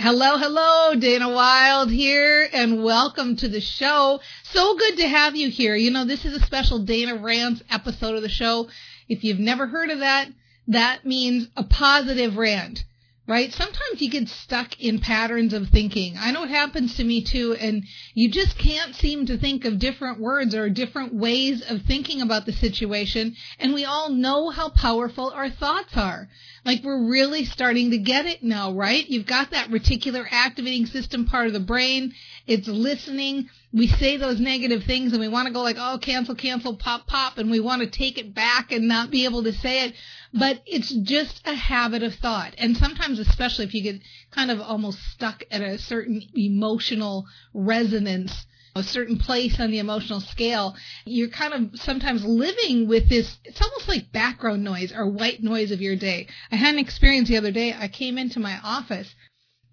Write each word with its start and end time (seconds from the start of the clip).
Hello, 0.00 0.38
hello, 0.38 0.94
Dana 0.94 1.28
Wilde 1.28 1.90
here, 1.90 2.48
and 2.52 2.84
welcome 2.84 3.34
to 3.34 3.48
the 3.48 3.60
show. 3.60 4.20
So 4.44 4.76
good 4.76 4.98
to 4.98 5.08
have 5.08 5.34
you 5.34 5.50
here. 5.50 5.74
You 5.74 5.90
know, 5.90 6.04
this 6.04 6.24
is 6.24 6.34
a 6.34 6.46
special 6.46 6.78
Dana 6.78 7.16
Rants 7.16 7.64
episode 7.68 8.14
of 8.14 8.22
the 8.22 8.28
show. 8.28 8.68
If 9.08 9.24
you've 9.24 9.40
never 9.40 9.66
heard 9.66 9.90
of 9.90 9.98
that, 9.98 10.28
that 10.68 11.04
means 11.04 11.48
a 11.56 11.64
positive 11.64 12.36
rant, 12.36 12.84
right? 13.28 13.52
Sometimes 13.52 14.00
you 14.00 14.10
get 14.10 14.26
stuck 14.26 14.80
in 14.80 15.00
patterns 15.00 15.52
of 15.52 15.68
thinking. 15.68 16.16
I 16.18 16.32
know 16.32 16.44
it 16.44 16.50
happens 16.50 16.96
to 16.96 17.04
me 17.04 17.22
too, 17.22 17.54
and 17.60 17.84
you 18.14 18.30
just 18.30 18.56
can't 18.56 18.94
seem 18.94 19.26
to 19.26 19.36
think 19.36 19.66
of 19.66 19.78
different 19.78 20.18
words 20.18 20.54
or 20.54 20.70
different 20.70 21.14
ways 21.14 21.62
of 21.68 21.82
thinking 21.82 22.22
about 22.22 22.46
the 22.46 22.52
situation, 22.52 23.36
and 23.60 23.74
we 23.74 23.84
all 23.84 24.08
know 24.08 24.48
how 24.48 24.70
powerful 24.70 25.30
our 25.30 25.50
thoughts 25.50 25.94
are. 25.94 26.28
Like 26.64 26.82
we're 26.82 27.10
really 27.10 27.44
starting 27.44 27.90
to 27.90 27.98
get 27.98 28.24
it 28.24 28.42
now, 28.42 28.72
right? 28.72 29.08
You've 29.08 29.26
got 29.26 29.50
that 29.50 29.68
reticular 29.68 30.26
activating 30.30 30.86
system 30.86 31.26
part 31.26 31.46
of 31.46 31.52
the 31.52 31.60
brain. 31.60 32.14
It's 32.48 32.66
listening. 32.66 33.50
We 33.74 33.86
say 33.86 34.16
those 34.16 34.40
negative 34.40 34.84
things 34.84 35.12
and 35.12 35.20
we 35.20 35.28
want 35.28 35.48
to 35.48 35.52
go 35.52 35.60
like, 35.60 35.76
oh, 35.78 35.98
cancel, 36.00 36.34
cancel, 36.34 36.76
pop, 36.76 37.06
pop, 37.06 37.36
and 37.36 37.50
we 37.50 37.60
want 37.60 37.82
to 37.82 37.90
take 37.90 38.16
it 38.16 38.34
back 38.34 38.72
and 38.72 38.88
not 38.88 39.10
be 39.10 39.26
able 39.26 39.42
to 39.42 39.52
say 39.52 39.84
it. 39.84 39.94
But 40.32 40.62
it's 40.64 40.90
just 40.90 41.46
a 41.46 41.54
habit 41.54 42.02
of 42.02 42.14
thought. 42.14 42.54
And 42.56 42.74
sometimes, 42.74 43.18
especially 43.18 43.66
if 43.66 43.74
you 43.74 43.82
get 43.82 44.00
kind 44.30 44.50
of 44.50 44.62
almost 44.62 44.98
stuck 45.10 45.44
at 45.50 45.60
a 45.60 45.76
certain 45.76 46.22
emotional 46.34 47.26
resonance, 47.52 48.46
a 48.74 48.82
certain 48.82 49.18
place 49.18 49.60
on 49.60 49.70
the 49.70 49.78
emotional 49.78 50.20
scale, 50.20 50.74
you're 51.04 51.28
kind 51.28 51.52
of 51.52 51.78
sometimes 51.78 52.24
living 52.24 52.88
with 52.88 53.10
this, 53.10 53.36
it's 53.44 53.60
almost 53.60 53.88
like 53.88 54.10
background 54.10 54.64
noise 54.64 54.90
or 54.90 55.06
white 55.06 55.42
noise 55.42 55.70
of 55.70 55.82
your 55.82 55.96
day. 55.96 56.26
I 56.50 56.56
had 56.56 56.76
an 56.76 56.80
experience 56.80 57.28
the 57.28 57.36
other 57.36 57.52
day. 57.52 57.74
I 57.74 57.88
came 57.88 58.16
into 58.16 58.40
my 58.40 58.58
office 58.64 59.14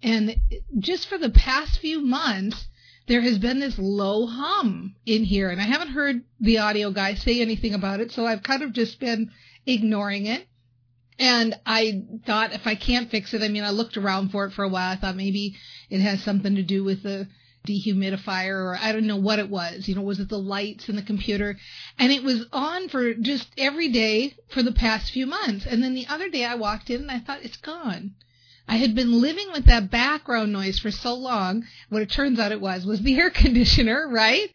and 0.06 0.36
just 0.78 1.08
for 1.08 1.18
the 1.18 1.30
past 1.30 1.80
few 1.80 2.00
months, 2.00 2.68
there 3.08 3.22
has 3.22 3.38
been 3.38 3.58
this 3.58 3.76
low 3.76 4.26
hum 4.26 4.94
in 5.04 5.24
here 5.24 5.50
and 5.50 5.60
I 5.60 5.64
haven't 5.64 5.88
heard 5.88 6.22
the 6.38 6.58
audio 6.58 6.92
guy 6.92 7.14
say 7.14 7.40
anything 7.40 7.74
about 7.74 7.98
it. 7.98 8.12
So 8.12 8.24
I've 8.24 8.44
kind 8.44 8.62
of 8.62 8.72
just 8.72 9.00
been 9.00 9.32
ignoring 9.66 10.26
it. 10.26 10.46
And 11.18 11.58
I 11.66 12.04
thought 12.24 12.52
if 12.52 12.68
I 12.68 12.76
can't 12.76 13.10
fix 13.10 13.34
it, 13.34 13.42
I 13.42 13.48
mean, 13.48 13.64
I 13.64 13.70
looked 13.70 13.96
around 13.96 14.30
for 14.30 14.44
it 14.44 14.52
for 14.52 14.62
a 14.62 14.68
while. 14.68 14.92
I 14.92 14.96
thought 14.96 15.16
maybe 15.16 15.56
it 15.90 16.00
has 16.00 16.22
something 16.22 16.54
to 16.54 16.62
do 16.62 16.84
with 16.84 17.02
the 17.02 17.26
dehumidifier 17.66 18.54
or 18.54 18.78
I 18.80 18.92
don't 18.92 19.08
know 19.08 19.16
what 19.16 19.40
it 19.40 19.50
was. 19.50 19.88
You 19.88 19.96
know, 19.96 20.02
was 20.02 20.20
it 20.20 20.28
the 20.28 20.38
lights 20.38 20.88
in 20.88 20.94
the 20.94 21.02
computer? 21.02 21.58
And 21.98 22.12
it 22.12 22.22
was 22.22 22.46
on 22.52 22.90
for 22.90 23.12
just 23.12 23.48
every 23.58 23.88
day 23.88 24.36
for 24.50 24.62
the 24.62 24.72
past 24.72 25.10
few 25.10 25.26
months. 25.26 25.66
And 25.66 25.82
then 25.82 25.94
the 25.94 26.06
other 26.06 26.28
day 26.28 26.44
I 26.44 26.54
walked 26.54 26.90
in 26.90 27.00
and 27.00 27.10
I 27.10 27.18
thought 27.18 27.42
it's 27.42 27.56
gone. 27.56 28.14
I 28.68 28.76
had 28.76 28.94
been 28.94 29.20
living 29.20 29.52
with 29.52 29.66
that 29.66 29.90
background 29.90 30.52
noise 30.52 30.78
for 30.78 30.90
so 30.90 31.14
long. 31.14 31.66
What 31.88 32.02
it 32.02 32.10
turns 32.10 32.38
out 32.38 32.52
it 32.52 32.60
was 32.60 32.84
was 32.84 33.00
the 33.00 33.16
air 33.18 33.30
conditioner, 33.30 34.08
right? 34.08 34.50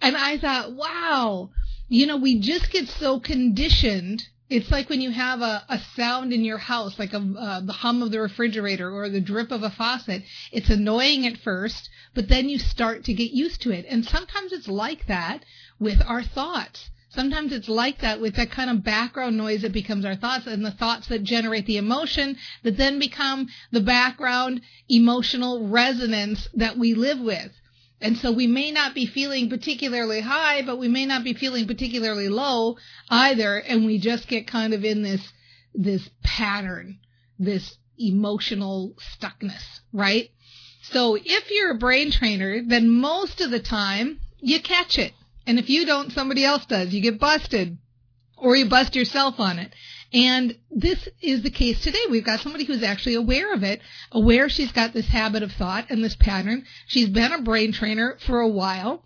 And 0.00 0.16
I 0.16 0.38
thought, 0.38 0.72
wow, 0.72 1.50
you 1.88 2.06
know, 2.06 2.16
we 2.16 2.38
just 2.38 2.70
get 2.70 2.88
so 2.88 3.18
conditioned 3.18 4.26
it's 4.48 4.70
like 4.70 4.88
when 4.88 5.00
you 5.00 5.10
have 5.10 5.40
a, 5.40 5.64
a 5.68 5.80
sound 5.96 6.32
in 6.32 6.44
your 6.44 6.58
house, 6.58 7.00
like 7.00 7.12
a, 7.12 7.18
uh, 7.18 7.60
the 7.60 7.72
hum 7.72 8.00
of 8.00 8.12
the 8.12 8.20
refrigerator 8.20 8.88
or 8.88 9.08
the 9.08 9.20
drip 9.20 9.50
of 9.50 9.64
a 9.64 9.70
faucet. 9.70 10.22
It's 10.52 10.70
annoying 10.70 11.26
at 11.26 11.38
first, 11.38 11.90
but 12.14 12.28
then 12.28 12.48
you 12.48 12.58
start 12.58 13.02
to 13.04 13.12
get 13.12 13.32
used 13.32 13.62
to 13.62 13.72
it. 13.72 13.86
And 13.88 14.04
sometimes 14.04 14.52
it's 14.52 14.68
like 14.68 15.06
that 15.08 15.44
with 15.80 16.00
our 16.06 16.22
thoughts. 16.22 16.90
Sometimes 17.16 17.50
it's 17.50 17.68
like 17.68 18.02
that 18.02 18.20
with 18.20 18.36
that 18.36 18.50
kind 18.50 18.68
of 18.68 18.84
background 18.84 19.38
noise 19.38 19.62
that 19.62 19.72
becomes 19.72 20.04
our 20.04 20.16
thoughts 20.16 20.46
and 20.46 20.62
the 20.62 20.70
thoughts 20.70 21.08
that 21.08 21.24
generate 21.24 21.64
the 21.64 21.78
emotion 21.78 22.36
that 22.62 22.76
then 22.76 22.98
become 22.98 23.48
the 23.72 23.80
background 23.80 24.60
emotional 24.90 25.66
resonance 25.66 26.46
that 26.52 26.76
we 26.76 26.92
live 26.92 27.18
with. 27.18 27.50
And 28.02 28.18
so 28.18 28.32
we 28.32 28.46
may 28.46 28.70
not 28.70 28.94
be 28.94 29.06
feeling 29.06 29.48
particularly 29.48 30.20
high, 30.20 30.60
but 30.60 30.78
we 30.78 30.88
may 30.88 31.06
not 31.06 31.24
be 31.24 31.32
feeling 31.32 31.66
particularly 31.66 32.28
low 32.28 32.76
either. 33.08 33.56
And 33.56 33.86
we 33.86 33.98
just 33.98 34.28
get 34.28 34.46
kind 34.46 34.74
of 34.74 34.84
in 34.84 35.02
this, 35.02 35.32
this 35.74 36.10
pattern, 36.22 36.98
this 37.38 37.78
emotional 37.98 38.94
stuckness, 39.18 39.80
right? 39.90 40.30
So 40.82 41.16
if 41.16 41.50
you're 41.50 41.72
a 41.72 41.78
brain 41.78 42.10
trainer, 42.10 42.62
then 42.62 42.90
most 42.90 43.40
of 43.40 43.50
the 43.50 43.60
time 43.60 44.20
you 44.38 44.60
catch 44.60 44.98
it. 44.98 45.14
And 45.46 45.58
if 45.58 45.70
you 45.70 45.86
don't, 45.86 46.12
somebody 46.12 46.44
else 46.44 46.66
does. 46.66 46.92
You 46.92 47.00
get 47.00 47.20
busted 47.20 47.78
or 48.36 48.56
you 48.56 48.68
bust 48.68 48.94
yourself 48.96 49.38
on 49.38 49.58
it. 49.58 49.72
And 50.12 50.56
this 50.70 51.08
is 51.20 51.42
the 51.42 51.50
case 51.50 51.80
today. 51.82 51.98
We've 52.10 52.24
got 52.24 52.40
somebody 52.40 52.64
who's 52.64 52.82
actually 52.82 53.14
aware 53.14 53.52
of 53.52 53.62
it, 53.62 53.80
aware 54.12 54.48
she's 54.48 54.72
got 54.72 54.92
this 54.92 55.08
habit 55.08 55.42
of 55.42 55.52
thought 55.52 55.86
and 55.90 56.02
this 56.02 56.16
pattern. 56.16 56.64
She's 56.86 57.08
been 57.08 57.32
a 57.32 57.42
brain 57.42 57.72
trainer 57.72 58.16
for 58.26 58.40
a 58.40 58.48
while. 58.48 59.04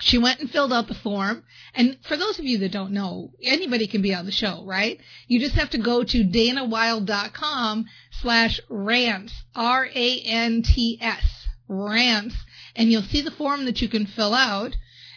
She 0.00 0.18
went 0.18 0.40
and 0.40 0.50
filled 0.50 0.72
out 0.72 0.88
the 0.88 0.94
form. 0.94 1.44
And 1.72 1.98
for 2.02 2.16
those 2.16 2.38
of 2.38 2.44
you 2.44 2.58
that 2.58 2.72
don't 2.72 2.92
know, 2.92 3.30
anybody 3.42 3.86
can 3.86 4.02
be 4.02 4.12
on 4.14 4.26
the 4.26 4.32
show, 4.32 4.64
right? 4.64 5.00
You 5.28 5.38
just 5.38 5.54
have 5.54 5.70
to 5.70 5.78
go 5.78 6.02
to 6.02 6.24
danawilde.com 6.24 7.86
slash 8.10 8.60
rants, 8.68 9.44
R-A-N-T-S, 9.54 11.46
rants, 11.68 12.34
and 12.74 12.90
you'll 12.90 13.02
see 13.02 13.20
the 13.20 13.30
form 13.30 13.66
that 13.66 13.80
you 13.80 13.88
can 13.88 14.06
fill 14.06 14.34
out. 14.34 14.76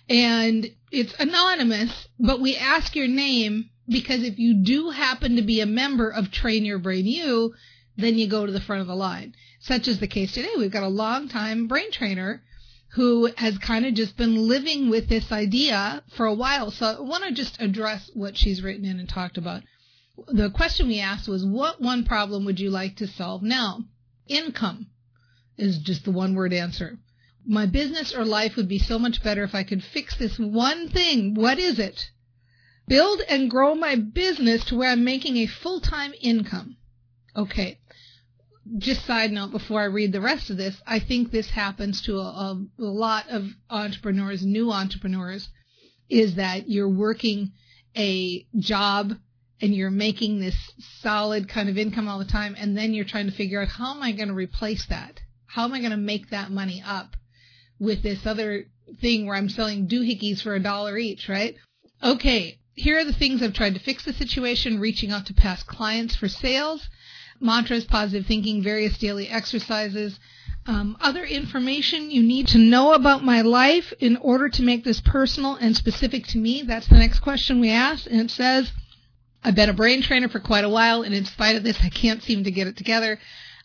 And 0.10 0.70
it's 0.92 1.14
anonymous, 1.20 2.08
but 2.20 2.40
we 2.40 2.56
ask 2.56 2.96
your 2.96 3.08
name 3.08 3.70
because 3.90 4.24
if 4.24 4.40
you 4.40 4.64
do 4.64 4.90
happen 4.90 5.36
to 5.36 5.42
be 5.42 5.62
a 5.62 5.66
member 5.66 6.10
of 6.10 6.32
Train 6.32 6.66
Your 6.66 6.80
Brain 6.80 7.06
U, 7.06 7.54
then 7.98 8.18
you 8.18 8.28
go 8.28 8.46
to 8.46 8.52
the 8.52 8.62
front 8.62 8.82
of 8.82 8.88
the 8.88 8.96
line. 8.96 9.36
Such 9.60 9.88
is 9.88 10.00
the 10.00 10.08
case 10.08 10.34
today. 10.34 10.52
We've 10.58 10.72
got 10.72 10.84
a 10.84 10.88
long 10.88 11.28
time 11.28 11.68
brain 11.68 11.92
trainer 11.92 12.44
who 12.92 13.32
has 13.38 13.58
kind 13.58 13.86
of 13.86 13.94
just 13.94 14.16
been 14.16 14.48
living 14.48 14.90
with 14.90 15.10
this 15.10 15.32
idea 15.32 16.04
for 16.16 16.26
a 16.26 16.34
while. 16.34 16.72
So 16.72 16.86
I 16.86 17.02
want 17.02 17.26
to 17.26 17.32
just 17.34 17.62
address 17.62 18.10
what 18.14 18.38
she's 18.38 18.62
written 18.62 18.86
in 18.86 19.00
and 19.00 19.10
talked 19.10 19.38
about. 19.38 19.64
The 20.28 20.50
question 20.50 20.88
we 20.88 21.00
asked 21.00 21.28
was, 21.28 21.46
what 21.46 21.82
one 21.82 22.06
problem 22.06 22.46
would 22.46 22.60
you 22.60 22.70
like 22.70 22.96
to 22.98 23.08
solve 23.08 23.44
now? 23.44 23.84
Income 24.28 24.88
is 25.58 25.80
just 25.80 26.06
the 26.06 26.12
one 26.12 26.34
word 26.34 26.54
answer. 26.54 26.98
My 27.48 27.66
business 27.66 28.14
or 28.14 28.26
life 28.26 28.56
would 28.56 28.68
be 28.68 28.80
so 28.80 29.00
much 29.00 29.24
better 29.24 29.44
if 29.44 29.56
I 29.56 29.64
could 29.64 29.84
fix 29.84 30.18
this 30.18 30.38
one 30.38 30.90
thing. 30.90 31.34
What 31.34 31.60
is 31.60 31.80
it? 31.80 32.10
build 32.88 33.22
and 33.28 33.50
grow 33.50 33.76
my 33.76 33.96
business 33.96 34.64
to 34.66 34.76
where 34.76 34.92
I'm 34.92 35.04
making 35.04 35.38
a 35.38 35.46
full 35.46 35.82
time 35.82 36.14
income. 36.22 36.78
Okay. 37.36 37.80
Just 38.78 39.06
side 39.06 39.32
note 39.32 39.52
before 39.52 39.82
I 39.82 39.86
read 39.86 40.12
the 40.12 40.22
rest 40.22 40.50
of 40.50 40.58
this, 40.58 40.82
I 40.86 41.00
think 41.00 41.32
this 41.32 41.50
happens 41.50 42.02
to 42.04 42.18
a, 42.18 42.66
a 42.80 42.84
lot 42.84 43.30
of 43.30 43.48
entrepreneurs, 43.70 44.46
new 44.46 44.72
entrepreneurs, 44.72 45.48
is 46.10 46.36
that 46.36 46.70
you're 46.70 46.90
working 46.90 47.54
a 47.96 48.46
job 48.58 49.14
and 49.62 49.74
you're 49.74 49.90
making 49.90 50.40
this 50.40 50.56
solid 51.02 51.48
kind 51.48 51.70
of 51.70 51.78
income 51.78 52.10
all 52.10 52.20
the 52.20 52.26
time, 52.26 52.56
and 52.60 52.78
then 52.78 52.94
you're 52.94 53.06
trying 53.06 53.26
to 53.26 53.36
figure 53.36 53.62
out 53.62 53.70
how 53.70 53.96
am 53.96 54.04
I 54.04 54.12
going 54.12 54.28
to 54.28 54.34
replace 54.34 54.86
that? 54.88 55.22
How 55.48 55.64
am 55.64 55.74
I 55.74 55.80
going 55.80 55.92
to 55.92 55.98
make 55.98 56.30
that 56.30 56.52
money 56.52 56.84
up 56.86 57.16
with 57.80 58.04
this 58.04 58.26
other 58.26 58.66
thing 59.02 59.26
where 59.26 59.36
I'm 59.36 59.50
selling 59.50 59.88
doohickeys 59.88 60.42
for 60.42 60.56
a 60.56 60.60
dollar 60.60 60.98
each, 60.98 61.28
right? 61.30 61.56
Okay, 62.04 62.60
here 62.74 63.00
are 63.00 63.04
the 63.04 63.14
things 63.14 63.42
I've 63.42 63.54
tried 63.54 63.74
to 63.74 63.80
fix 63.80 64.06
the 64.06 64.14
situation, 64.14 64.80
reaching 64.80 65.12
out 65.12 65.26
to 65.28 65.34
past 65.34 65.68
clients 65.68 66.16
for 66.16 66.28
sales. 66.28 66.88
mantras, 67.40 67.86
positive 67.86 68.26
thinking, 68.26 68.64
various 68.64 68.98
daily 68.98 69.28
exercises, 69.28 70.20
um, 70.66 70.98
other 71.00 71.24
information 71.24 72.12
you 72.12 72.22
need 72.24 72.48
to 72.48 72.58
know 72.58 72.94
about 72.94 73.24
my 73.24 73.42
life 73.42 73.94
in 74.00 74.18
order 74.18 74.50
to 74.50 74.64
make 74.64 74.84
this 74.84 75.00
personal 75.02 75.56
and 75.56 75.78
specific 75.78 76.28
to 76.28 76.38
me. 76.38 76.64
That's 76.64 76.88
the 76.88 76.98
next 76.98 77.20
question 77.20 77.62
we 77.62 77.70
ask, 77.70 78.06
And 78.08 78.22
it 78.22 78.32
says, 78.32 78.72
I've 79.44 79.56
been 79.56 79.70
a 79.70 79.74
brain 79.74 80.02
trainer 80.02 80.28
for 80.28 80.40
quite 80.40 80.66
a 80.66 80.70
while, 80.70 81.04
and 81.04 81.14
in 81.14 81.26
spite 81.26 81.56
of 81.56 81.64
this, 81.64 81.80
I 81.82 81.90
can't 81.90 82.22
seem 82.24 82.44
to 82.44 82.52
get 82.52 82.68
it 82.68 82.76
together. 82.76 83.20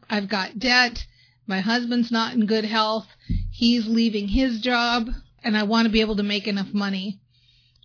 I've 0.09 0.29
got 0.29 0.59
debt. 0.59 1.05
My 1.47 1.61
husband's 1.61 2.11
not 2.11 2.35
in 2.35 2.47
good 2.47 2.65
health. 2.65 3.07
He's 3.51 3.87
leaving 3.87 4.29
his 4.29 4.61
job, 4.61 5.09
and 5.43 5.57
I 5.57 5.65
want 5.65 5.87
to 5.87 5.93
be 5.93 6.01
able 6.01 6.17
to 6.17 6.23
make 6.23 6.47
enough 6.47 6.73
money 6.73 7.21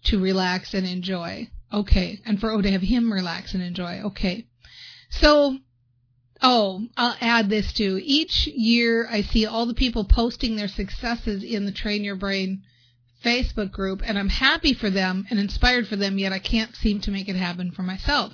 to 0.06 0.20
relax 0.20 0.74
and 0.74 0.86
enjoy. 0.86 1.50
Okay. 1.74 2.22
And 2.26 2.40
for, 2.40 2.52
oh, 2.52 2.62
to 2.62 2.72
have 2.72 2.82
him 2.82 3.12
relax 3.12 3.54
and 3.54 3.64
enjoy. 3.64 4.02
Okay. 4.06 4.46
So, 5.10 5.58
oh, 6.42 6.88
I'll 6.96 7.18
add 7.20 7.50
this 7.50 7.74
too. 7.74 8.00
Each 8.04 8.48
year 8.48 9.08
I 9.10 9.22
see 9.22 9.46
all 9.46 9.66
the 9.66 9.74
people 9.74 10.06
posting 10.06 10.56
their 10.56 10.68
successes 10.68 11.44
in 11.44 11.66
the 11.66 11.72
Train 11.72 12.04
Your 12.04 12.16
Brain 12.16 12.64
Facebook 13.24 13.72
group, 13.72 14.02
and 14.06 14.18
I'm 14.18 14.30
happy 14.30 14.74
for 14.74 14.90
them 14.90 15.26
and 15.30 15.40
inspired 15.40 15.88
for 15.88 15.96
them, 15.96 16.20
yet 16.20 16.32
I 16.32 16.40
can't 16.40 16.76
seem 16.76 17.02
to 17.02 17.12
make 17.12 17.28
it 17.28 17.36
happen 17.36 17.72
for 17.72 17.82
myself. 17.82 18.34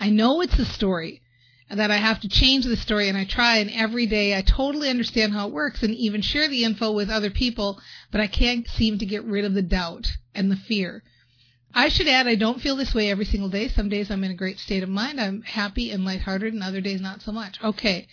I 0.00 0.10
know 0.10 0.40
it's 0.40 0.58
a 0.58 0.64
story 0.64 1.22
that 1.70 1.90
I 1.90 1.96
have 1.96 2.20
to 2.20 2.28
change 2.28 2.64
the 2.64 2.76
story, 2.76 3.08
and 3.08 3.16
I 3.16 3.24
try, 3.24 3.58
and 3.58 3.70
every 3.70 4.06
day 4.06 4.36
I 4.36 4.42
totally 4.42 4.90
understand 4.90 5.32
how 5.32 5.48
it 5.48 5.54
works 5.54 5.82
and 5.82 5.94
even 5.94 6.20
share 6.20 6.48
the 6.48 6.64
info 6.64 6.92
with 6.92 7.10
other 7.10 7.30
people, 7.30 7.80
but 8.10 8.20
I 8.20 8.26
can't 8.26 8.68
seem 8.68 8.98
to 8.98 9.06
get 9.06 9.24
rid 9.24 9.44
of 9.44 9.54
the 9.54 9.62
doubt 9.62 10.12
and 10.34 10.50
the 10.50 10.56
fear. 10.56 11.02
I 11.74 11.88
should 11.88 12.06
add, 12.06 12.28
I 12.28 12.36
don't 12.36 12.60
feel 12.60 12.76
this 12.76 12.94
way 12.94 13.10
every 13.10 13.24
single 13.24 13.48
day. 13.48 13.68
Some 13.68 13.88
days 13.88 14.10
I'm 14.10 14.22
in 14.22 14.30
a 14.30 14.34
great 14.34 14.60
state 14.60 14.82
of 14.82 14.88
mind. 14.88 15.20
I'm 15.20 15.42
happy 15.42 15.90
and 15.90 16.04
lighthearted, 16.04 16.52
and 16.52 16.62
other 16.62 16.80
days 16.80 17.00
not 17.00 17.22
so 17.22 17.32
much. 17.32 17.58
Okay. 17.62 18.06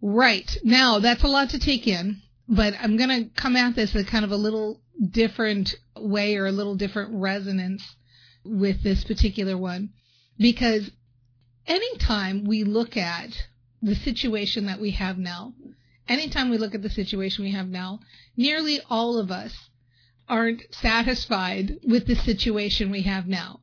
Right. 0.00 0.56
Now, 0.62 1.00
that's 1.00 1.24
a 1.24 1.28
lot 1.28 1.50
to 1.50 1.58
take 1.58 1.88
in, 1.88 2.22
but 2.48 2.74
I'm 2.80 2.96
going 2.96 3.08
to 3.08 3.30
come 3.40 3.56
at 3.56 3.74
this 3.74 3.94
a 3.94 4.04
kind 4.04 4.24
of 4.24 4.30
a 4.30 4.36
little 4.36 4.80
different 5.10 5.74
way 5.96 6.36
or 6.36 6.46
a 6.46 6.52
little 6.52 6.76
different 6.76 7.10
resonance 7.14 7.82
with 8.44 8.82
this 8.82 9.04
particular 9.04 9.56
one 9.56 9.90
because 10.38 10.90
anytime 11.68 12.44
we 12.44 12.64
look 12.64 12.96
at 12.96 13.30
the 13.80 13.94
situation 13.94 14.66
that 14.66 14.80
we 14.80 14.90
have 14.92 15.18
now, 15.18 15.54
anytime 16.08 16.50
we 16.50 16.58
look 16.58 16.74
at 16.74 16.82
the 16.82 16.90
situation 16.90 17.44
we 17.44 17.52
have 17.52 17.68
now, 17.68 18.00
nearly 18.36 18.80
all 18.90 19.18
of 19.18 19.30
us 19.30 19.54
aren't 20.28 20.62
satisfied 20.72 21.78
with 21.86 22.06
the 22.06 22.16
situation 22.16 22.90
we 22.90 23.02
have 23.02 23.26
now. 23.26 23.60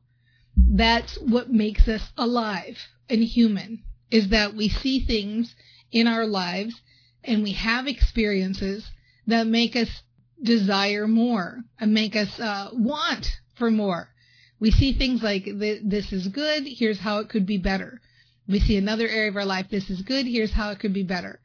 That's 0.56 1.16
what 1.16 1.52
makes 1.52 1.86
us 1.86 2.12
alive 2.16 2.78
and 3.08 3.22
human 3.22 3.82
is 4.10 4.28
that 4.28 4.54
we 4.54 4.68
see 4.68 5.00
things 5.00 5.54
in 5.92 6.06
our 6.06 6.26
lives 6.26 6.80
and 7.22 7.42
we 7.42 7.52
have 7.52 7.86
experiences 7.86 8.90
that 9.26 9.46
make 9.46 9.76
us 9.76 10.02
desire 10.42 11.08
more 11.08 11.60
and 11.78 11.92
make 11.92 12.14
us 12.14 12.38
uh, 12.38 12.70
want 12.72 13.40
for 13.54 13.70
more. 13.70 14.08
We 14.58 14.70
see 14.70 14.92
things 14.92 15.22
like 15.22 15.44
this 15.44 16.12
is 16.12 16.28
good, 16.28 16.66
here's 16.66 17.00
how 17.00 17.18
it 17.18 17.28
could 17.28 17.46
be 17.46 17.58
better. 17.58 18.00
We 18.48 18.60
see 18.60 18.76
another 18.76 19.08
area 19.08 19.30
of 19.30 19.36
our 19.36 19.44
life, 19.44 19.66
this 19.70 19.90
is 19.90 20.02
good, 20.02 20.26
here's 20.26 20.52
how 20.52 20.70
it 20.70 20.78
could 20.78 20.92
be 20.92 21.02
better. 21.02 21.40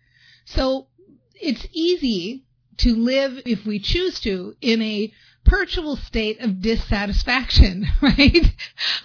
So 0.46 0.88
it's 1.34 1.66
easy 1.72 2.44
to 2.78 2.96
live, 2.96 3.42
if 3.46 3.66
we 3.66 3.80
choose 3.80 4.19
to, 4.22 4.56
in 4.62 4.81
a 4.81 5.12
perpetual 5.44 5.98
state 5.98 6.40
of 6.40 6.62
dissatisfaction, 6.62 7.88
right? 8.02 8.46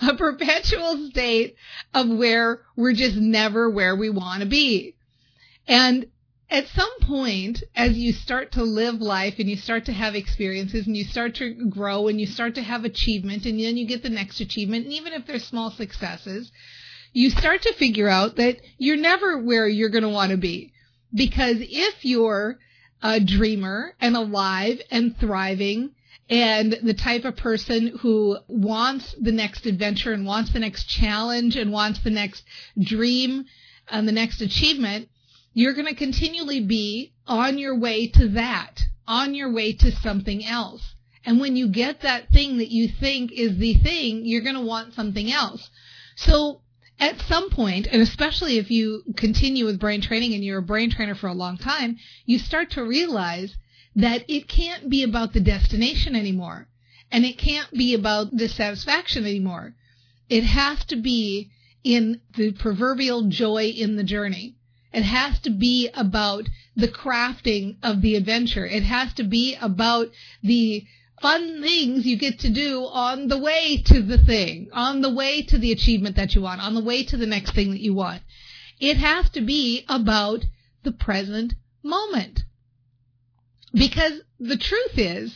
A 0.03 0.15
perpetual 0.15 1.09
state 1.11 1.57
of 1.95 2.09
where 2.09 2.61
we're 2.77 2.93
just 2.93 3.17
never 3.17 3.69
where 3.71 3.97
we 3.97 4.11
want 4.11 4.41
to 4.41 4.49
be. 4.49 4.95
And 5.67 6.07
at 6.49 6.69
some 6.69 7.01
point, 7.01 7.63
as 7.75 7.99
you 7.99 8.13
start 8.13 8.53
to 8.53 8.63
live 8.63 9.01
life 9.01 9.35
and 9.39 9.51
you 9.51 9.57
start 9.57 9.87
to 9.87 9.93
have 9.93 10.15
experiences 10.15 10.87
and 10.87 10.97
you 10.97 11.05
start 11.05 11.35
to 11.37 11.55
grow 11.69 12.07
and 12.07 12.21
you 12.21 12.27
start 12.27 12.55
to 12.55 12.63
have 12.63 12.85
achievement 12.85 13.45
and 13.47 13.59
then 13.59 13.77
you 13.77 13.87
get 13.87 14.03
the 14.03 14.11
next 14.11 14.41
achievement, 14.41 14.85
and 14.85 14.95
even 14.95 15.13
if 15.13 15.27
they're 15.27 15.41
small 15.41 15.71
successes, 15.71 16.53
you 17.13 17.31
start 17.31 17.63
to 17.63 17.73
figure 17.75 18.09
out 18.09 18.37
that 18.37 18.59
you're 18.79 18.97
never 18.97 19.39
where 19.39 19.67
you're 19.67 19.89
going 19.89 20.05
to 20.05 20.09
want 20.09 20.31
to 20.31 20.37
be. 20.37 20.73
Because 21.13 21.57
if 21.61 22.05
you're 22.05 22.59
a 23.03 23.19
dreamer 23.19 23.95
and 24.01 24.17
alive 24.17 24.81
and 24.91 25.17
thriving 25.19 25.91
and 26.29 26.79
the 26.83 26.95
type 26.95 27.25
of 27.25 27.37
person 27.37 27.99
who 28.01 28.39
wants 28.49 29.15
the 29.21 29.33
next 29.33 29.67
adventure 29.67 30.13
and 30.13 30.27
wants 30.27 30.53
the 30.53 30.61
next 30.61 30.85
challenge 30.85 31.57
and 31.57 31.73
wants 31.73 32.01
the 32.01 32.11
next 32.11 32.45
dream 32.81 33.47
and 33.89 34.07
the 34.07 34.13
next 34.13 34.41
achievement, 34.41 35.09
you're 35.57 35.73
going 35.73 35.87
to 35.87 35.95
continually 35.95 36.61
be 36.61 37.15
on 37.27 37.57
your 37.57 37.79
way 37.79 38.09
to 38.09 38.29
that, 38.29 38.79
on 39.09 39.35
your 39.35 39.51
way 39.51 39.73
to 39.73 39.91
something 39.91 40.45
else. 40.45 40.95
And 41.25 41.41
when 41.41 41.57
you 41.57 41.69
get 41.69 42.03
that 42.03 42.29
thing 42.29 42.59
that 42.59 42.71
you 42.71 42.89
think 42.89 43.33
is 43.33 43.57
the 43.57 43.73
thing, 43.73 44.27
you're 44.27 44.43
going 44.43 44.57
to 44.57 44.61
want 44.61 44.93
something 44.93 45.33
else. 45.33 45.71
So 46.15 46.61
at 47.01 47.23
some 47.23 47.49
point, 47.49 47.87
and 47.91 48.03
especially 48.03 48.59
if 48.59 48.71
you 48.71 49.03
continue 49.17 49.65
with 49.65 49.81
brain 49.81 50.03
training 50.03 50.35
and 50.35 50.45
you're 50.45 50.59
a 50.59 50.63
brain 50.63 50.91
trainer 50.91 51.15
for 51.15 51.29
a 51.29 51.33
long 51.33 51.57
time, 51.57 51.97
you 52.27 52.39
start 52.39 52.73
to 52.73 52.85
realize 52.85 53.57
that 53.95 54.27
it 54.29 54.49
can't 54.49 54.91
be 54.91 55.05
about 55.05 55.33
the 55.33 55.41
destination 55.41 56.15
anymore. 56.15 56.69
And 57.11 57.25
it 57.25 57.39
can't 57.39 57.73
be 57.73 57.95
about 57.95 58.37
dissatisfaction 58.37 59.25
anymore. 59.25 59.75
It 60.29 60.45
has 60.45 60.85
to 60.85 60.97
be 60.97 61.51
in 61.83 62.21
the 62.37 62.53
proverbial 62.53 63.31
joy 63.31 63.69
in 63.69 63.97
the 63.97 64.05
journey. 64.05 64.56
It 64.97 65.05
has 65.05 65.39
to 65.41 65.51
be 65.51 65.91
about 65.93 66.49
the 66.75 66.89
crafting 66.89 67.77
of 67.83 68.01
the 68.01 68.17
adventure. 68.17 68.65
It 68.65 68.83
has 68.85 69.13
to 69.15 69.25
be 69.25 69.55
about 69.61 70.11
the 70.43 70.87
fun 71.21 71.61
things 71.61 72.07
you 72.07 72.17
get 72.17 72.39
to 72.39 72.49
do 72.49 72.87
on 72.87 73.29
the 73.29 73.37
way 73.37 73.83
to 73.89 74.01
the 74.01 74.17
thing, 74.17 74.71
on 74.73 75.03
the 75.03 75.13
way 75.13 75.43
to 75.43 75.59
the 75.59 75.71
achievement 75.71 76.17
that 76.17 76.35
you 76.35 76.41
want, 76.41 76.63
on 76.63 76.73
the 76.73 76.81
way 76.81 77.05
to 77.05 77.19
the 77.19 77.27
next 77.27 77.55
thing 77.55 77.73
that 77.73 77.83
you 77.83 77.93
want. 77.93 78.23
It 78.81 78.97
has 78.97 79.29
to 79.31 79.43
be 79.43 79.85
about 79.87 80.47
the 80.83 80.93
present 80.93 81.53
moment. 81.83 82.45
Because 83.75 84.23
the 84.41 84.57
truth 84.57 84.97
is, 84.97 85.35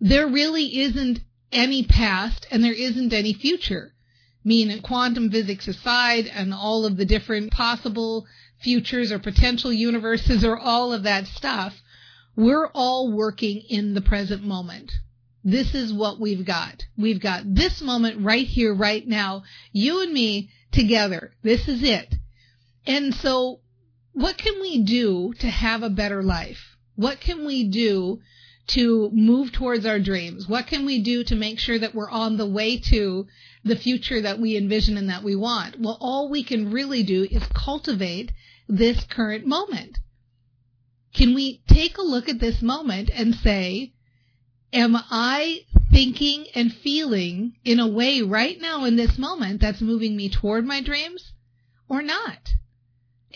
there 0.00 0.26
really 0.26 0.78
isn't 0.78 1.20
any 1.52 1.82
past 1.82 2.46
and 2.50 2.64
there 2.64 2.72
isn't 2.72 3.12
any 3.12 3.34
future. 3.34 3.92
I 4.42 4.48
mean, 4.48 4.80
quantum 4.80 5.30
physics 5.30 5.68
aside 5.68 6.28
and 6.28 6.54
all 6.54 6.86
of 6.86 6.96
the 6.96 7.04
different 7.04 7.50
possible 7.50 8.26
futures 8.62 9.12
or 9.12 9.18
potential 9.18 9.72
universes 9.72 10.44
or 10.44 10.58
all 10.58 10.92
of 10.92 11.04
that 11.04 11.26
stuff, 11.26 11.74
we're 12.36 12.68
all 12.68 13.12
working 13.12 13.62
in 13.68 13.94
the 13.94 14.00
present 14.00 14.44
moment. 14.44 14.92
This 15.44 15.74
is 15.74 15.92
what 15.92 16.20
we've 16.20 16.44
got. 16.44 16.82
We've 16.98 17.20
got 17.20 17.42
this 17.46 17.80
moment 17.80 18.24
right 18.24 18.46
here, 18.46 18.74
right 18.74 19.06
now, 19.06 19.44
you 19.72 20.02
and 20.02 20.12
me 20.12 20.50
together. 20.72 21.32
This 21.42 21.68
is 21.68 21.82
it. 21.82 22.14
And 22.86 23.14
so 23.14 23.60
what 24.12 24.38
can 24.38 24.60
we 24.60 24.82
do 24.82 25.34
to 25.40 25.46
have 25.46 25.82
a 25.82 25.90
better 25.90 26.22
life? 26.22 26.76
What 26.94 27.20
can 27.20 27.46
we 27.46 27.68
do 27.68 28.20
to 28.68 29.10
move 29.12 29.52
towards 29.52 29.86
our 29.86 29.98
dreams? 29.98 30.48
What 30.48 30.66
can 30.66 30.84
we 30.84 31.02
do 31.02 31.22
to 31.24 31.36
make 31.36 31.58
sure 31.58 31.78
that 31.78 31.94
we're 31.94 32.10
on 32.10 32.36
the 32.36 32.46
way 32.46 32.78
to 32.90 33.26
the 33.64 33.76
future 33.76 34.20
that 34.20 34.40
we 34.40 34.56
envision 34.56 34.96
and 34.96 35.08
that 35.08 35.22
we 35.22 35.36
want? 35.36 35.80
Well, 35.80 35.98
all 36.00 36.28
we 36.28 36.42
can 36.42 36.70
really 36.70 37.02
do 37.02 37.24
is 37.30 37.42
cultivate 37.54 38.32
this 38.68 39.04
current 39.04 39.46
moment. 39.46 39.98
Can 41.14 41.34
we 41.34 41.62
take 41.68 41.96
a 41.96 42.02
look 42.02 42.28
at 42.28 42.40
this 42.40 42.60
moment 42.60 43.10
and 43.12 43.34
say, 43.34 43.92
am 44.72 44.96
I 44.96 45.64
thinking 45.90 46.46
and 46.54 46.74
feeling 46.74 47.54
in 47.64 47.80
a 47.80 47.86
way 47.86 48.20
right 48.20 48.60
now 48.60 48.84
in 48.84 48.96
this 48.96 49.16
moment 49.16 49.60
that's 49.60 49.80
moving 49.80 50.16
me 50.16 50.28
toward 50.28 50.66
my 50.66 50.82
dreams 50.82 51.32
or 51.88 52.02
not? 52.02 52.50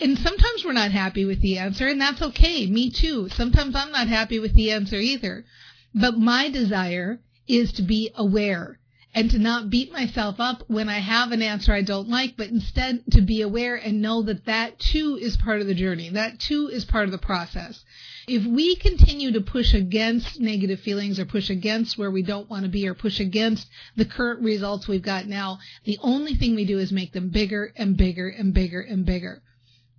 And 0.01 0.17
sometimes 0.17 0.65
we're 0.65 0.73
not 0.73 0.91
happy 0.91 1.25
with 1.25 1.41
the 1.41 1.59
answer, 1.59 1.87
and 1.87 2.01
that's 2.01 2.23
okay. 2.23 2.65
Me 2.65 2.89
too. 2.89 3.29
Sometimes 3.29 3.75
I'm 3.75 3.91
not 3.91 4.07
happy 4.07 4.39
with 4.39 4.55
the 4.55 4.71
answer 4.71 4.95
either. 4.95 5.45
But 5.93 6.17
my 6.17 6.49
desire 6.49 7.19
is 7.47 7.71
to 7.73 7.83
be 7.83 8.09
aware 8.15 8.79
and 9.13 9.29
to 9.29 9.37
not 9.37 9.69
beat 9.69 9.91
myself 9.91 10.39
up 10.39 10.63
when 10.67 10.89
I 10.89 10.97
have 10.97 11.31
an 11.31 11.43
answer 11.43 11.71
I 11.71 11.83
don't 11.83 12.09
like, 12.09 12.35
but 12.35 12.47
instead 12.47 13.03
to 13.11 13.21
be 13.21 13.43
aware 13.43 13.75
and 13.75 14.01
know 14.01 14.23
that 14.23 14.45
that 14.45 14.79
too 14.79 15.19
is 15.21 15.37
part 15.37 15.61
of 15.61 15.67
the 15.67 15.75
journey. 15.75 16.09
That 16.09 16.39
too 16.39 16.67
is 16.67 16.83
part 16.83 17.05
of 17.05 17.11
the 17.11 17.19
process. 17.19 17.85
If 18.27 18.43
we 18.43 18.75
continue 18.77 19.31
to 19.33 19.41
push 19.41 19.75
against 19.75 20.39
negative 20.39 20.79
feelings 20.79 21.19
or 21.19 21.25
push 21.25 21.51
against 21.51 21.99
where 21.99 22.09
we 22.09 22.23
don't 22.23 22.49
want 22.49 22.63
to 22.63 22.69
be 22.69 22.87
or 22.87 22.95
push 22.95 23.19
against 23.19 23.67
the 23.95 24.05
current 24.05 24.41
results 24.41 24.87
we've 24.87 25.03
got 25.03 25.27
now, 25.27 25.59
the 25.83 25.99
only 26.01 26.33
thing 26.33 26.55
we 26.55 26.65
do 26.65 26.79
is 26.79 26.91
make 26.91 27.13
them 27.13 27.29
bigger 27.29 27.71
and 27.75 27.97
bigger 27.97 28.29
and 28.29 28.51
bigger 28.51 28.81
and 28.81 29.05
bigger. 29.05 29.43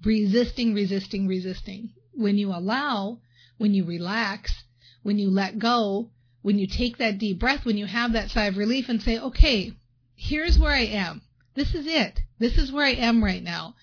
Resisting, 0.04 0.75
resisting, 0.75 1.26
resisting. 1.26 1.90
When 2.14 2.38
you 2.38 2.50
allow, 2.50 3.21
when 3.59 3.75
you 3.75 3.85
relax, 3.85 4.64
when 5.02 5.18
you 5.18 5.30
let 5.30 5.59
go, 5.59 6.11
when 6.42 6.59
you 6.59 6.66
take 6.66 6.99
that 6.99 7.18
deep 7.18 7.38
breath, 7.38 7.64
when 7.64 7.78
you 7.78 7.87
have 7.87 8.12
that 8.12 8.30
sigh 8.30 8.47
of 8.47 8.56
relief 8.56 8.88
and 8.88 9.00
say, 9.00 9.18
okay, 9.18 9.73
here's 10.16 10.59
where 10.59 10.73
I 10.73 10.87
am. 10.87 11.23
This 11.54 11.75
is 11.75 11.87
it. 11.87 12.21
This 12.38 12.59
is 12.59 12.73
where 12.73 12.87
I 12.87 12.94
am 12.94 13.23
right 13.23 13.42
now. 13.42 13.75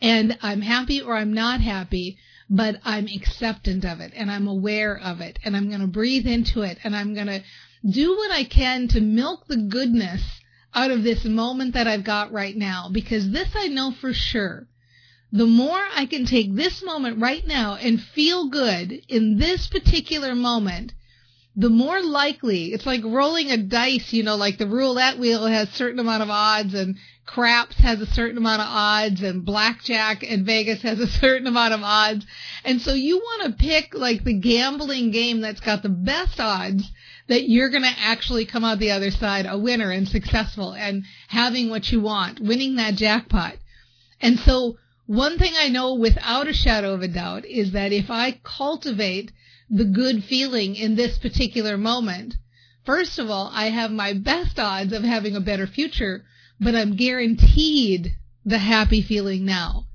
And 0.00 0.38
I'm 0.42 0.60
happy 0.60 1.00
or 1.00 1.16
I'm 1.16 1.32
not 1.32 1.60
happy, 1.60 2.18
but 2.48 2.80
I'm 2.84 3.06
acceptant 3.06 3.84
of 3.84 4.00
it 4.00 4.12
and 4.14 4.30
I'm 4.30 4.46
aware 4.46 4.96
of 4.96 5.20
it 5.20 5.38
and 5.44 5.56
I'm 5.56 5.68
going 5.68 5.80
to 5.80 5.86
breathe 5.86 6.26
into 6.26 6.62
it 6.62 6.78
and 6.84 6.94
I'm 6.94 7.14
going 7.14 7.26
to 7.26 7.42
do 7.88 8.16
what 8.16 8.30
I 8.30 8.44
can 8.44 8.88
to 8.88 9.00
milk 9.00 9.46
the 9.46 9.56
goodness 9.56 10.22
out 10.74 10.90
of 10.90 11.02
this 11.02 11.24
moment 11.24 11.74
that 11.74 11.86
I've 11.86 12.04
got 12.04 12.32
right 12.32 12.56
now 12.56 12.88
because 12.92 13.30
this 13.30 13.48
I 13.54 13.68
know 13.68 13.92
for 14.00 14.12
sure. 14.12 14.68
The 15.34 15.46
more 15.46 15.82
I 15.92 16.06
can 16.06 16.26
take 16.26 16.54
this 16.54 16.80
moment 16.84 17.18
right 17.20 17.44
now 17.44 17.74
and 17.74 18.00
feel 18.00 18.50
good 18.50 18.92
in 19.08 19.36
this 19.36 19.66
particular 19.66 20.32
moment, 20.32 20.92
the 21.56 21.70
more 21.70 22.00
likely 22.00 22.72
it's 22.72 22.86
like 22.86 23.02
rolling 23.02 23.50
a 23.50 23.56
dice, 23.56 24.12
you 24.12 24.22
know, 24.22 24.36
like 24.36 24.58
the 24.58 24.68
roulette 24.68 25.18
wheel 25.18 25.44
has 25.46 25.68
certain 25.70 25.98
amount 25.98 26.22
of 26.22 26.30
odds 26.30 26.72
and 26.72 26.98
craps 27.26 27.74
has 27.78 28.00
a 28.00 28.06
certain 28.06 28.38
amount 28.38 28.62
of 28.62 28.68
odds 28.70 29.22
and 29.22 29.44
blackjack 29.44 30.22
and 30.22 30.46
Vegas 30.46 30.82
has 30.82 31.00
a 31.00 31.06
certain 31.20 31.48
amount 31.48 31.74
of 31.74 31.82
odds. 31.82 32.24
And 32.64 32.80
so 32.80 32.94
you 32.94 33.18
want 33.18 33.42
to 33.42 33.64
pick 33.64 33.92
like 33.92 34.22
the 34.22 34.38
gambling 34.38 35.10
game 35.10 35.40
that's 35.40 35.60
got 35.60 35.82
the 35.82 35.88
best 35.88 36.38
odds 36.38 36.88
that 37.26 37.48
you're 37.48 37.70
going 37.70 37.82
to 37.82 37.98
actually 37.98 38.46
come 38.46 38.62
out 38.62 38.78
the 38.78 38.92
other 38.92 39.10
side 39.10 39.46
a 39.48 39.58
winner 39.58 39.90
and 39.90 40.08
successful 40.08 40.74
and 40.74 41.02
having 41.26 41.70
what 41.70 41.90
you 41.90 42.00
want, 42.00 42.38
winning 42.38 42.76
that 42.76 42.94
jackpot. 42.94 43.56
And 44.20 44.38
so 44.38 44.76
one 45.06 45.38
thing 45.38 45.52
I 45.56 45.68
know 45.68 45.94
without 45.94 46.48
a 46.48 46.52
shadow 46.52 46.94
of 46.94 47.02
a 47.02 47.08
doubt 47.08 47.44
is 47.44 47.72
that 47.72 47.92
if 47.92 48.10
I 48.10 48.40
cultivate 48.42 49.32
the 49.68 49.84
good 49.84 50.24
feeling 50.24 50.76
in 50.76 50.94
this 50.94 51.18
particular 51.18 51.76
moment, 51.76 52.36
first 52.84 53.18
of 53.18 53.28
all, 53.30 53.50
I 53.52 53.66
have 53.70 53.90
my 53.90 54.14
best 54.14 54.58
odds 54.58 54.92
of 54.92 55.02
having 55.02 55.36
a 55.36 55.40
better 55.40 55.66
future, 55.66 56.24
but 56.60 56.74
I'm 56.74 56.96
guaranteed 56.96 58.14
the 58.44 58.58
happy 58.58 59.02
feeling 59.02 59.44
now. 59.44 59.86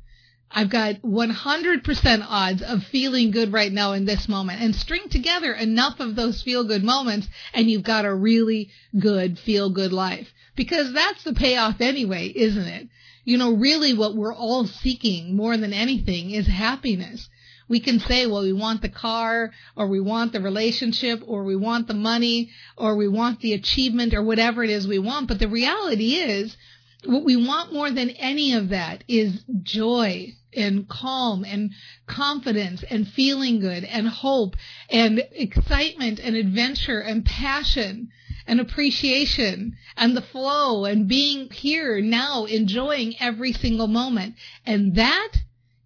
I've 0.52 0.70
got 0.70 1.02
100% 1.04 2.26
odds 2.28 2.62
of 2.64 2.84
feeling 2.86 3.32
good 3.32 3.54
right 3.54 3.72
now 3.72 3.94
in 3.94 4.06
this 4.06 4.28
moment 4.28 4.62
and 4.62 4.76
string 4.76 5.08
together 5.10 5.54
enough 5.54 6.00
of 6.00 6.16
those 6.16 6.42
feel 6.42 6.64
good 6.64 6.84
moments 6.84 7.28
and 7.54 7.70
you've 7.70 7.84
got 7.84 8.06
a 8.06 8.14
really 8.14 8.70
good 8.98 9.38
feel 9.38 9.70
good 9.70 9.94
life 9.94 10.34
because 10.56 10.92
that's 10.92 11.24
the 11.24 11.34
payoff 11.34 11.80
anyway, 11.82 12.34
isn't 12.36 12.68
it? 12.68 12.90
You 13.26 13.38
know, 13.38 13.54
really 13.54 13.94
what 13.94 14.16
we're 14.16 14.34
all 14.34 14.66
seeking 14.66 15.36
more 15.36 15.56
than 15.56 15.72
anything 15.72 16.32
is 16.32 16.48
happiness. 16.48 17.30
We 17.68 17.80
can 17.80 18.00
say, 18.00 18.26
well, 18.26 18.42
we 18.42 18.52
want 18.52 18.82
the 18.82 18.90
car 18.90 19.52
or 19.76 19.88
we 19.88 20.00
want 20.00 20.34
the 20.34 20.42
relationship 20.42 21.22
or 21.28 21.44
we 21.44 21.56
want 21.56 21.88
the 21.88 21.94
money 21.94 22.50
or 22.76 22.96
we 22.96 23.08
want 23.08 23.42
the 23.42 23.54
achievement 23.54 24.16
or 24.16 24.24
whatever 24.24 24.64
it 24.64 24.72
is 24.72 24.88
we 24.88 24.98
want. 24.98 25.28
But 25.28 25.38
the 25.38 25.48
reality 25.48 26.16
is 26.16 26.58
what 27.06 27.24
we 27.24 27.36
want 27.36 27.74
more 27.74 27.92
than 27.92 28.10
any 28.12 28.54
of 28.54 28.70
that 28.70 29.04
is 29.08 29.44
joy 29.64 30.34
and 30.54 30.88
calm 30.90 31.46
and 31.46 31.72
confidence 32.08 32.84
and 32.90 33.08
feeling 33.08 33.60
good 33.60 33.84
and 33.84 34.08
hope 34.08 34.56
and 34.90 35.24
excitement 35.32 36.20
and 36.20 36.36
adventure 36.36 37.00
and 37.00 37.24
passion 37.26 38.10
and 38.48 38.60
appreciation 38.60 39.78
and 39.96 40.18
the 40.18 40.22
flow 40.22 40.86
and 40.86 41.08
being 41.08 41.50
here 41.52 42.02
now 42.02 42.46
enjoying 42.46 43.16
every 43.20 43.54
single 43.54 43.88
moment. 43.88 44.36
And 44.66 44.96
that 44.96 45.34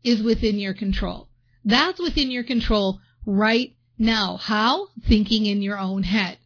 is 0.04 0.24
within 0.24 0.58
your 0.58 0.74
control. 0.74 1.28
That's 1.66 2.00
within 2.00 2.32
your 2.32 2.44
control 2.44 3.00
right 3.26 3.76
now. 3.98 4.38
How? 4.38 4.88
Thinking 5.08 5.46
in 5.46 5.62
your 5.62 5.78
own 5.78 6.04
head, 6.04 6.38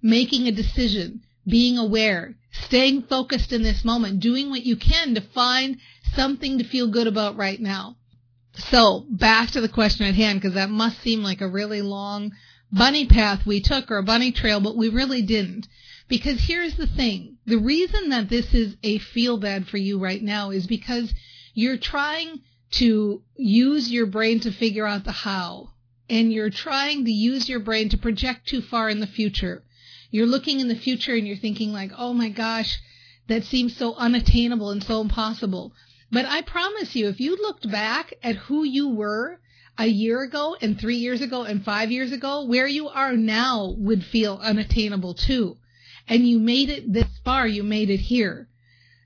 making 0.00 0.46
a 0.46 0.52
decision, 0.52 1.22
being 1.46 1.76
aware, 1.76 2.36
staying 2.62 3.02
focused 3.02 3.52
in 3.52 3.62
this 3.62 3.84
moment, 3.84 4.20
doing 4.20 4.50
what 4.50 4.64
you 4.64 4.76
can 4.76 5.14
to 5.14 5.20
find 5.20 5.78
something 6.14 6.58
to 6.58 6.64
feel 6.64 6.88
good 6.88 7.06
about 7.06 7.36
right 7.36 7.60
now. 7.60 7.96
So 8.54 9.04
back 9.10 9.50
to 9.50 9.60
the 9.60 9.68
question 9.68 10.06
at 10.06 10.14
hand, 10.14 10.40
because 10.40 10.54
that 10.54 10.70
must 10.70 11.00
seem 11.00 11.22
like 11.22 11.40
a 11.40 11.48
really 11.48 11.82
long 11.82 12.32
bunny 12.70 13.06
path 13.06 13.44
we 13.44 13.60
took 13.60 13.90
or 13.90 13.98
a 13.98 14.02
bunny 14.02 14.32
trail, 14.32 14.60
but 14.60 14.76
we 14.76 14.88
really 14.88 15.22
didn't. 15.22 15.66
Because 16.06 16.40
here's 16.40 16.76
the 16.76 16.86
thing. 16.86 17.38
The 17.46 17.58
reason 17.58 18.10
that 18.10 18.28
this 18.28 18.54
is 18.54 18.76
a 18.82 18.98
feel 18.98 19.38
bad 19.38 19.66
for 19.66 19.78
you 19.78 19.98
right 19.98 20.22
now 20.22 20.50
is 20.50 20.66
because 20.66 21.12
you're 21.54 21.78
trying 21.78 22.42
to 22.72 23.22
use 23.36 23.90
your 23.90 24.06
brain 24.06 24.40
to 24.40 24.52
figure 24.52 24.86
out 24.86 25.04
the 25.04 25.12
how. 25.12 25.70
And 26.08 26.32
you're 26.32 26.50
trying 26.50 27.06
to 27.06 27.10
use 27.10 27.48
your 27.48 27.60
brain 27.60 27.88
to 27.88 27.96
project 27.96 28.46
too 28.46 28.60
far 28.60 28.90
in 28.90 29.00
the 29.00 29.06
future. 29.06 29.64
You're 30.14 30.26
looking 30.26 30.60
in 30.60 30.68
the 30.68 30.76
future 30.76 31.16
and 31.16 31.26
you're 31.26 31.36
thinking 31.36 31.72
like, 31.72 31.90
oh 31.98 32.12
my 32.12 32.28
gosh, 32.28 32.78
that 33.26 33.42
seems 33.42 33.76
so 33.76 33.96
unattainable 33.96 34.70
and 34.70 34.80
so 34.80 35.00
impossible. 35.00 35.72
But 36.12 36.24
I 36.24 36.42
promise 36.42 36.94
you, 36.94 37.08
if 37.08 37.18
you 37.18 37.36
looked 37.36 37.68
back 37.68 38.14
at 38.22 38.36
who 38.36 38.62
you 38.62 38.90
were 38.90 39.40
a 39.76 39.88
year 39.88 40.22
ago 40.22 40.56
and 40.60 40.78
three 40.78 40.98
years 40.98 41.20
ago 41.20 41.42
and 41.42 41.64
five 41.64 41.90
years 41.90 42.12
ago, 42.12 42.44
where 42.44 42.68
you 42.68 42.88
are 42.88 43.16
now 43.16 43.74
would 43.76 44.04
feel 44.04 44.38
unattainable 44.40 45.14
too. 45.14 45.56
And 46.06 46.28
you 46.28 46.38
made 46.38 46.70
it 46.70 46.92
this 46.92 47.08
far, 47.24 47.48
you 47.48 47.64
made 47.64 47.90
it 47.90 47.98
here. 47.98 48.48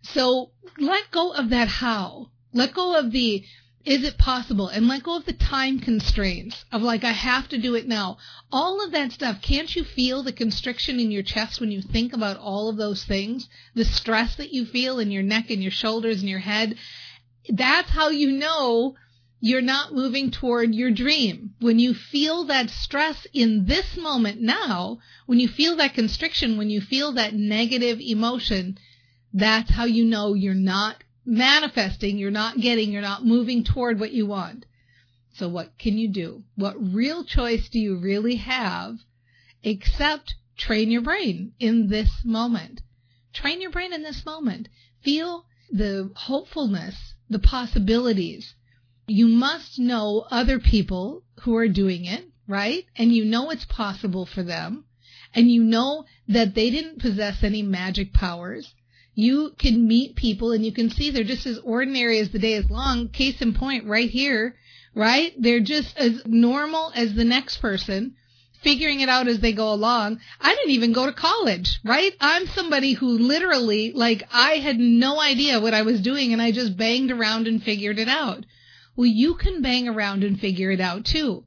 So 0.02 0.50
let 0.76 1.10
go 1.10 1.32
of 1.32 1.48
that 1.48 1.68
how. 1.68 2.32
Let 2.52 2.74
go 2.74 2.98
of 2.98 3.12
the 3.12 3.46
is 3.88 4.04
it 4.04 4.18
possible? 4.18 4.68
And 4.68 4.86
let 4.86 5.02
go 5.02 5.16
of 5.16 5.24
the 5.24 5.32
time 5.32 5.80
constraints 5.80 6.66
of 6.70 6.82
like, 6.82 7.04
I 7.04 7.12
have 7.12 7.48
to 7.48 7.58
do 7.58 7.74
it 7.74 7.88
now. 7.88 8.18
All 8.52 8.84
of 8.84 8.92
that 8.92 9.12
stuff. 9.12 9.40
Can't 9.40 9.74
you 9.74 9.82
feel 9.82 10.22
the 10.22 10.30
constriction 10.30 11.00
in 11.00 11.10
your 11.10 11.22
chest 11.22 11.58
when 11.58 11.72
you 11.72 11.80
think 11.80 12.12
about 12.12 12.36
all 12.36 12.68
of 12.68 12.76
those 12.76 13.04
things? 13.04 13.48
The 13.74 13.86
stress 13.86 14.36
that 14.36 14.52
you 14.52 14.66
feel 14.66 14.98
in 14.98 15.10
your 15.10 15.22
neck 15.22 15.48
and 15.48 15.62
your 15.62 15.70
shoulders 15.70 16.20
and 16.20 16.28
your 16.28 16.40
head. 16.40 16.76
That's 17.48 17.88
how 17.88 18.10
you 18.10 18.30
know 18.30 18.94
you're 19.40 19.62
not 19.62 19.94
moving 19.94 20.32
toward 20.32 20.74
your 20.74 20.90
dream. 20.90 21.54
When 21.58 21.78
you 21.78 21.94
feel 21.94 22.44
that 22.44 22.68
stress 22.68 23.26
in 23.32 23.64
this 23.64 23.96
moment 23.96 24.38
now, 24.42 24.98
when 25.24 25.40
you 25.40 25.48
feel 25.48 25.76
that 25.76 25.94
constriction, 25.94 26.58
when 26.58 26.68
you 26.68 26.82
feel 26.82 27.12
that 27.12 27.32
negative 27.32 28.00
emotion, 28.00 28.76
that's 29.32 29.70
how 29.70 29.86
you 29.86 30.04
know 30.04 30.34
you're 30.34 30.52
not 30.52 31.02
manifesting, 31.28 32.16
you're 32.16 32.30
not 32.30 32.58
getting, 32.58 32.90
you're 32.90 33.02
not 33.02 33.24
moving 33.24 33.62
toward 33.62 34.00
what 34.00 34.12
you 34.12 34.24
want. 34.24 34.64
So 35.34 35.48
what 35.48 35.78
can 35.78 35.98
you 35.98 36.08
do? 36.08 36.42
What 36.56 36.94
real 36.94 37.22
choice 37.22 37.68
do 37.68 37.78
you 37.78 37.98
really 37.98 38.36
have 38.36 38.96
except 39.62 40.34
train 40.56 40.90
your 40.90 41.02
brain 41.02 41.52
in 41.60 41.88
this 41.88 42.10
moment? 42.24 42.80
Train 43.34 43.60
your 43.60 43.70
brain 43.70 43.92
in 43.92 44.02
this 44.02 44.24
moment. 44.24 44.68
Feel 45.02 45.44
the 45.70 46.10
hopefulness, 46.16 47.14
the 47.28 47.38
possibilities. 47.38 48.54
You 49.06 49.28
must 49.28 49.78
know 49.78 50.26
other 50.30 50.58
people 50.58 51.24
who 51.42 51.54
are 51.56 51.68
doing 51.68 52.06
it, 52.06 52.24
right? 52.46 52.86
And 52.96 53.12
you 53.14 53.26
know 53.26 53.50
it's 53.50 53.66
possible 53.66 54.24
for 54.24 54.42
them. 54.42 54.86
And 55.34 55.50
you 55.50 55.62
know 55.62 56.06
that 56.26 56.54
they 56.54 56.70
didn't 56.70 57.00
possess 57.00 57.44
any 57.44 57.62
magic 57.62 58.14
powers 58.14 58.74
you 59.18 59.52
can 59.58 59.88
meet 59.88 60.14
people 60.14 60.52
and 60.52 60.64
you 60.64 60.70
can 60.70 60.90
see 60.90 61.10
they're 61.10 61.24
just 61.24 61.44
as 61.44 61.58
ordinary 61.64 62.20
as 62.20 62.30
the 62.30 62.38
day 62.38 62.52
is 62.52 62.70
long. 62.70 63.08
Case 63.08 63.42
in 63.42 63.52
point, 63.52 63.84
right 63.84 64.08
here, 64.08 64.54
right? 64.94 65.32
They're 65.36 65.58
just 65.58 65.98
as 65.98 66.22
normal 66.24 66.92
as 66.94 67.14
the 67.14 67.24
next 67.24 67.56
person, 67.56 68.14
figuring 68.62 69.00
it 69.00 69.08
out 69.08 69.26
as 69.26 69.40
they 69.40 69.52
go 69.52 69.72
along. 69.72 70.20
I 70.40 70.54
didn't 70.54 70.70
even 70.70 70.92
go 70.92 71.06
to 71.06 71.12
college, 71.12 71.80
right? 71.84 72.12
I'm 72.20 72.46
somebody 72.46 72.92
who 72.92 73.18
literally, 73.18 73.90
like, 73.90 74.22
I 74.32 74.58
had 74.58 74.78
no 74.78 75.20
idea 75.20 75.58
what 75.58 75.74
I 75.74 75.82
was 75.82 76.00
doing 76.00 76.32
and 76.32 76.40
I 76.40 76.52
just 76.52 76.76
banged 76.76 77.10
around 77.10 77.48
and 77.48 77.60
figured 77.60 77.98
it 77.98 78.08
out. 78.08 78.44
Well, 78.94 79.06
you 79.06 79.34
can 79.34 79.62
bang 79.62 79.88
around 79.88 80.22
and 80.22 80.38
figure 80.38 80.70
it 80.70 80.80
out 80.80 81.04
too. 81.04 81.42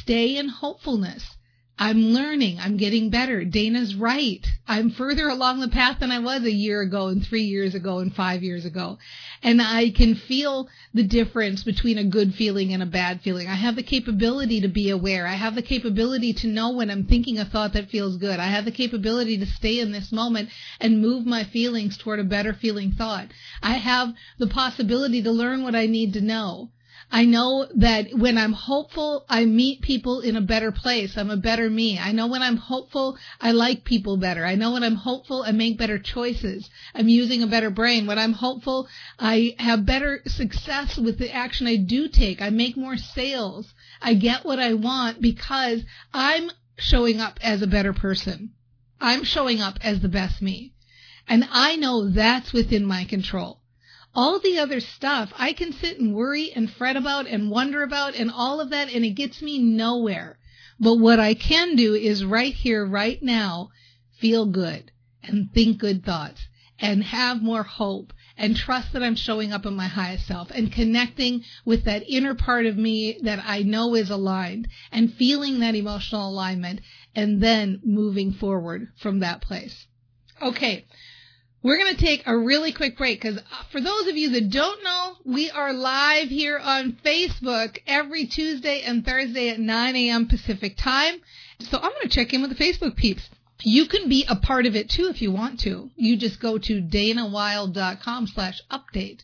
Stay 0.00 0.38
in 0.38 0.48
hopefulness. 0.48 1.36
I'm 1.76 1.98
learning. 2.12 2.60
I'm 2.60 2.76
getting 2.76 3.10
better. 3.10 3.44
Dana's 3.44 3.96
right. 3.96 4.46
I'm 4.68 4.90
further 4.90 5.28
along 5.28 5.58
the 5.58 5.68
path 5.68 5.98
than 5.98 6.12
I 6.12 6.20
was 6.20 6.44
a 6.44 6.52
year 6.52 6.80
ago 6.80 7.08
and 7.08 7.26
three 7.26 7.42
years 7.42 7.74
ago 7.74 7.98
and 7.98 8.14
five 8.14 8.44
years 8.44 8.64
ago. 8.64 8.98
And 9.42 9.60
I 9.60 9.90
can 9.90 10.14
feel 10.14 10.68
the 10.94 11.02
difference 11.02 11.64
between 11.64 11.98
a 11.98 12.04
good 12.04 12.36
feeling 12.36 12.72
and 12.72 12.80
a 12.80 12.86
bad 12.86 13.22
feeling. 13.22 13.48
I 13.48 13.56
have 13.56 13.74
the 13.74 13.82
capability 13.82 14.60
to 14.60 14.68
be 14.68 14.90
aware. 14.90 15.26
I 15.26 15.34
have 15.34 15.56
the 15.56 15.62
capability 15.62 16.32
to 16.34 16.46
know 16.46 16.70
when 16.70 16.90
I'm 16.90 17.06
thinking 17.06 17.38
a 17.38 17.44
thought 17.44 17.72
that 17.72 17.90
feels 17.90 18.18
good. 18.18 18.38
I 18.38 18.46
have 18.46 18.64
the 18.64 18.70
capability 18.70 19.36
to 19.38 19.46
stay 19.46 19.80
in 19.80 19.90
this 19.90 20.12
moment 20.12 20.50
and 20.80 21.02
move 21.02 21.26
my 21.26 21.42
feelings 21.42 21.98
toward 21.98 22.20
a 22.20 22.24
better 22.24 22.54
feeling 22.54 22.92
thought. 22.92 23.26
I 23.60 23.74
have 23.74 24.14
the 24.38 24.46
possibility 24.46 25.22
to 25.24 25.32
learn 25.32 25.64
what 25.64 25.74
I 25.74 25.86
need 25.86 26.12
to 26.12 26.20
know. 26.20 26.70
I 27.10 27.24
know 27.26 27.66
that 27.76 28.14
when 28.14 28.38
I'm 28.38 28.52
hopeful, 28.52 29.24
I 29.28 29.44
meet 29.44 29.82
people 29.82 30.20
in 30.20 30.36
a 30.36 30.40
better 30.40 30.72
place. 30.72 31.16
I'm 31.16 31.30
a 31.30 31.36
better 31.36 31.68
me. 31.70 31.98
I 31.98 32.12
know 32.12 32.26
when 32.26 32.42
I'm 32.42 32.56
hopeful, 32.56 33.16
I 33.40 33.52
like 33.52 33.84
people 33.84 34.16
better. 34.16 34.44
I 34.44 34.54
know 34.54 34.72
when 34.72 34.82
I'm 34.82 34.96
hopeful, 34.96 35.42
I 35.42 35.52
make 35.52 35.78
better 35.78 35.98
choices. 35.98 36.68
I'm 36.94 37.08
using 37.08 37.42
a 37.42 37.46
better 37.46 37.70
brain. 37.70 38.06
When 38.06 38.18
I'm 38.18 38.32
hopeful, 38.32 38.88
I 39.18 39.54
have 39.58 39.86
better 39.86 40.22
success 40.26 40.98
with 40.98 41.18
the 41.18 41.32
action 41.32 41.66
I 41.66 41.76
do 41.76 42.08
take. 42.08 42.40
I 42.40 42.50
make 42.50 42.76
more 42.76 42.96
sales. 42.96 43.72
I 44.00 44.14
get 44.14 44.44
what 44.44 44.58
I 44.58 44.74
want 44.74 45.20
because 45.20 45.82
I'm 46.12 46.50
showing 46.78 47.20
up 47.20 47.38
as 47.42 47.62
a 47.62 47.66
better 47.66 47.92
person. 47.92 48.50
I'm 49.00 49.24
showing 49.24 49.60
up 49.60 49.78
as 49.82 50.00
the 50.00 50.08
best 50.08 50.40
me. 50.40 50.72
And 51.28 51.46
I 51.50 51.76
know 51.76 52.08
that's 52.08 52.52
within 52.52 52.84
my 52.84 53.04
control. 53.04 53.60
All 54.14 54.38
the 54.38 54.58
other 54.58 54.80
stuff 54.80 55.32
I 55.36 55.52
can 55.52 55.72
sit 55.72 55.98
and 55.98 56.14
worry 56.14 56.52
and 56.52 56.70
fret 56.70 56.96
about 56.96 57.26
and 57.26 57.50
wonder 57.50 57.82
about 57.82 58.14
and 58.14 58.30
all 58.30 58.60
of 58.60 58.70
that, 58.70 58.92
and 58.92 59.04
it 59.04 59.10
gets 59.10 59.42
me 59.42 59.58
nowhere. 59.58 60.38
But 60.78 60.96
what 60.96 61.18
I 61.18 61.34
can 61.34 61.76
do 61.76 61.94
is 61.94 62.24
right 62.24 62.54
here, 62.54 62.86
right 62.86 63.22
now, 63.22 63.70
feel 64.18 64.46
good 64.46 64.92
and 65.22 65.52
think 65.52 65.78
good 65.78 66.04
thoughts 66.04 66.46
and 66.78 67.02
have 67.02 67.42
more 67.42 67.62
hope 67.62 68.12
and 68.36 68.56
trust 68.56 68.92
that 68.92 69.02
I'm 69.02 69.14
showing 69.14 69.52
up 69.52 69.64
in 69.66 69.74
my 69.74 69.86
highest 69.86 70.26
self 70.26 70.50
and 70.50 70.72
connecting 70.72 71.44
with 71.64 71.84
that 71.84 72.02
inner 72.08 72.34
part 72.34 72.66
of 72.66 72.76
me 72.76 73.18
that 73.22 73.42
I 73.44 73.62
know 73.62 73.94
is 73.94 74.10
aligned 74.10 74.68
and 74.90 75.14
feeling 75.14 75.60
that 75.60 75.74
emotional 75.74 76.28
alignment 76.28 76.80
and 77.14 77.40
then 77.40 77.80
moving 77.84 78.32
forward 78.32 78.88
from 78.96 79.20
that 79.20 79.40
place. 79.40 79.86
Okay. 80.42 80.84
We're 81.64 81.78
going 81.78 81.96
to 81.96 82.00
take 82.04 82.24
a 82.26 82.36
really 82.36 82.72
quick 82.72 82.98
break 82.98 83.22
because 83.22 83.38
uh, 83.38 83.42
for 83.72 83.80
those 83.80 84.06
of 84.06 84.18
you 84.18 84.28
that 84.32 84.50
don't 84.50 84.84
know, 84.84 85.14
we 85.24 85.50
are 85.50 85.72
live 85.72 86.28
here 86.28 86.58
on 86.58 86.98
Facebook 87.02 87.78
every 87.86 88.26
Tuesday 88.26 88.82
and 88.82 89.02
Thursday 89.02 89.48
at 89.48 89.58
9 89.58 89.96
a.m. 89.96 90.28
Pacific 90.28 90.76
time. 90.76 91.22
So 91.60 91.78
I'm 91.78 91.90
going 91.90 92.02
to 92.02 92.08
check 92.10 92.34
in 92.34 92.42
with 92.42 92.54
the 92.54 92.62
Facebook 92.62 92.96
peeps. 92.96 93.30
You 93.62 93.86
can 93.86 94.10
be 94.10 94.26
a 94.28 94.36
part 94.36 94.66
of 94.66 94.76
it 94.76 94.90
too 94.90 95.06
if 95.06 95.22
you 95.22 95.32
want 95.32 95.58
to. 95.60 95.90
You 95.96 96.18
just 96.18 96.38
go 96.38 96.58
to 96.58 96.82
danawilde.com 96.82 98.26
slash 98.26 98.60
update. 98.70 99.20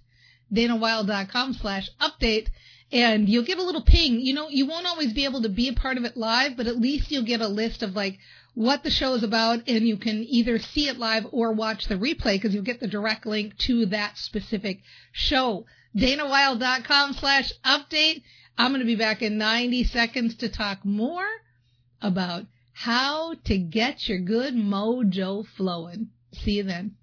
danawilde.com 0.50 1.52
slash 1.52 1.90
update 2.00 2.46
and 2.90 3.28
you'll 3.28 3.44
get 3.44 3.58
a 3.58 3.62
little 3.62 3.82
ping. 3.82 4.18
You 4.18 4.32
know, 4.32 4.48
you 4.48 4.66
won't 4.66 4.86
always 4.86 5.12
be 5.12 5.26
able 5.26 5.42
to 5.42 5.50
be 5.50 5.68
a 5.68 5.74
part 5.74 5.98
of 5.98 6.04
it 6.04 6.16
live, 6.16 6.56
but 6.56 6.66
at 6.66 6.80
least 6.80 7.10
you'll 7.10 7.22
get 7.22 7.42
a 7.42 7.48
list 7.48 7.82
of 7.82 7.94
like 7.94 8.18
what 8.54 8.82
the 8.82 8.90
show 8.90 9.14
is 9.14 9.22
about 9.22 9.68
and 9.68 9.86
you 9.86 9.96
can 9.96 10.24
either 10.28 10.58
see 10.58 10.88
it 10.88 10.98
live 10.98 11.26
or 11.32 11.52
watch 11.52 11.86
the 11.86 11.94
replay 11.94 12.34
because 12.34 12.54
you'll 12.54 12.64
get 12.64 12.80
the 12.80 12.88
direct 12.88 13.26
link 13.26 13.56
to 13.58 13.86
that 13.86 14.18
specific 14.18 14.80
show. 15.12 15.66
danawilde.com 15.96 17.12
slash 17.14 17.52
update. 17.64 18.22
I'm 18.58 18.72
going 18.72 18.80
to 18.80 18.86
be 18.86 18.96
back 18.96 19.22
in 19.22 19.38
90 19.38 19.84
seconds 19.84 20.36
to 20.36 20.48
talk 20.48 20.84
more 20.84 21.26
about 22.02 22.46
how 22.72 23.34
to 23.44 23.58
get 23.58 24.08
your 24.08 24.18
good 24.18 24.54
mojo 24.54 25.46
flowing. 25.46 26.08
See 26.32 26.52
you 26.52 26.62
then. 26.64 26.96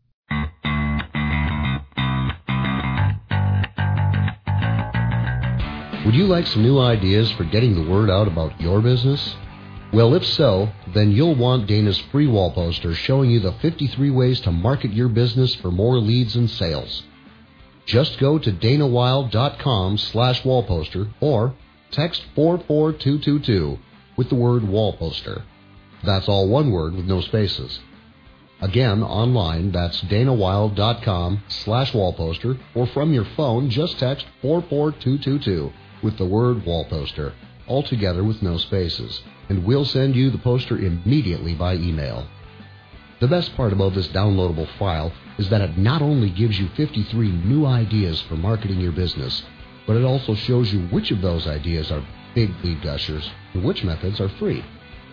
Would 6.06 6.16
you 6.16 6.25
like 6.25 6.48
some 6.48 6.63
new 6.63 6.80
ideas 6.80 7.32
for 7.34 7.44
getting 7.44 7.75
the 7.75 7.92
word 7.92 8.10
out 8.10 8.27
about 8.27 8.62
your 8.62 8.82
business? 8.82 9.36
Well, 9.94 10.13
if 10.15 10.25
so, 10.25 10.70
then 10.94 11.12
you'll 11.12 11.36
want 11.36 11.67
Dana's 11.67 11.98
free 11.98 12.27
wall 12.27 12.51
poster 12.51 12.94
showing 12.94 13.29
you 13.29 13.39
the 13.39 13.53
53 13.53 14.10
ways 14.12 14.41
to 14.41 14.51
market 14.51 14.91
your 14.91 15.08
business 15.08 15.56
for 15.56 15.72
more 15.72 15.98
leads 15.98 16.36
and 16.36 16.50
sales. 16.50 17.03
Just 17.86 18.20
go 18.20 18.38
to 18.38 18.51
danawilde.com 18.51 19.98
slash 19.98 20.44
wallposter 20.44 21.13
or 21.22 21.56
text 21.91 22.25
44222 22.36 23.79
with 24.17 24.27
the 24.27 24.36
word 24.36 24.63
wallposter. 24.63 25.44
That's 26.03 26.27
all 26.27 26.50
one 26.50 26.72
word 26.72 26.94
with 26.94 27.06
no 27.06 27.22
spaces. 27.22 27.79
Again, 28.60 29.03
online, 29.03 29.72
that's 29.72 30.01
danawilde.com 30.01 31.44
slash 31.48 31.94
wallposter 31.94 32.60
or 32.75 32.88
from 32.88 33.13
your 33.13 33.25
phone, 33.38 33.70
just 33.70 34.00
text 34.00 34.25
44222 34.41 35.72
with 36.03 36.17
the 36.17 36.25
word 36.25 36.65
wallposter, 36.65 37.34
all 37.67 37.83
together 37.83 38.24
with 38.24 38.41
no 38.41 38.57
spaces, 38.57 39.21
and 39.50 39.65
we'll 39.65 39.86
send 39.86 40.15
you 40.15 40.29
the 40.29 40.38
poster 40.38 40.77
immediately 40.77 41.53
by 41.53 41.75
email. 41.75 42.27
The 43.19 43.27
best 43.27 43.55
part 43.55 43.74
about 43.74 43.93
this 43.93 44.07
downloadable 44.09 44.67
file 44.77 45.12
is 45.38 45.50
that 45.50 45.62
it 45.62 45.77
not 45.77 46.01
only 46.01 46.29
gives 46.29 46.59
you 46.59 46.67
53 46.69 47.31
new 47.31 47.65
ideas 47.65 48.21
for 48.21 48.36
marketing 48.36 48.79
your 48.79 48.91
business, 48.91 49.43
but 49.88 49.97
it 49.97 50.03
also 50.03 50.36
shows 50.36 50.71
you 50.71 50.81
which 50.88 51.12
of 51.12 51.21
those 51.21 51.47
ideas 51.47 51.91
are 51.91 52.05
big 52.36 52.51
lead 52.63 52.81
gushers 52.83 53.29
and 53.53 53.63
which 53.63 53.83
methods 53.83 54.21
are 54.21 54.29
free. 54.29 54.63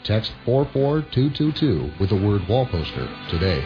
Text 0.02 0.32
44222 0.44 1.92
with 1.98 2.10
the 2.10 2.16
word 2.16 2.46
wall 2.46 2.66
poster 2.66 3.08
today. 3.30 3.62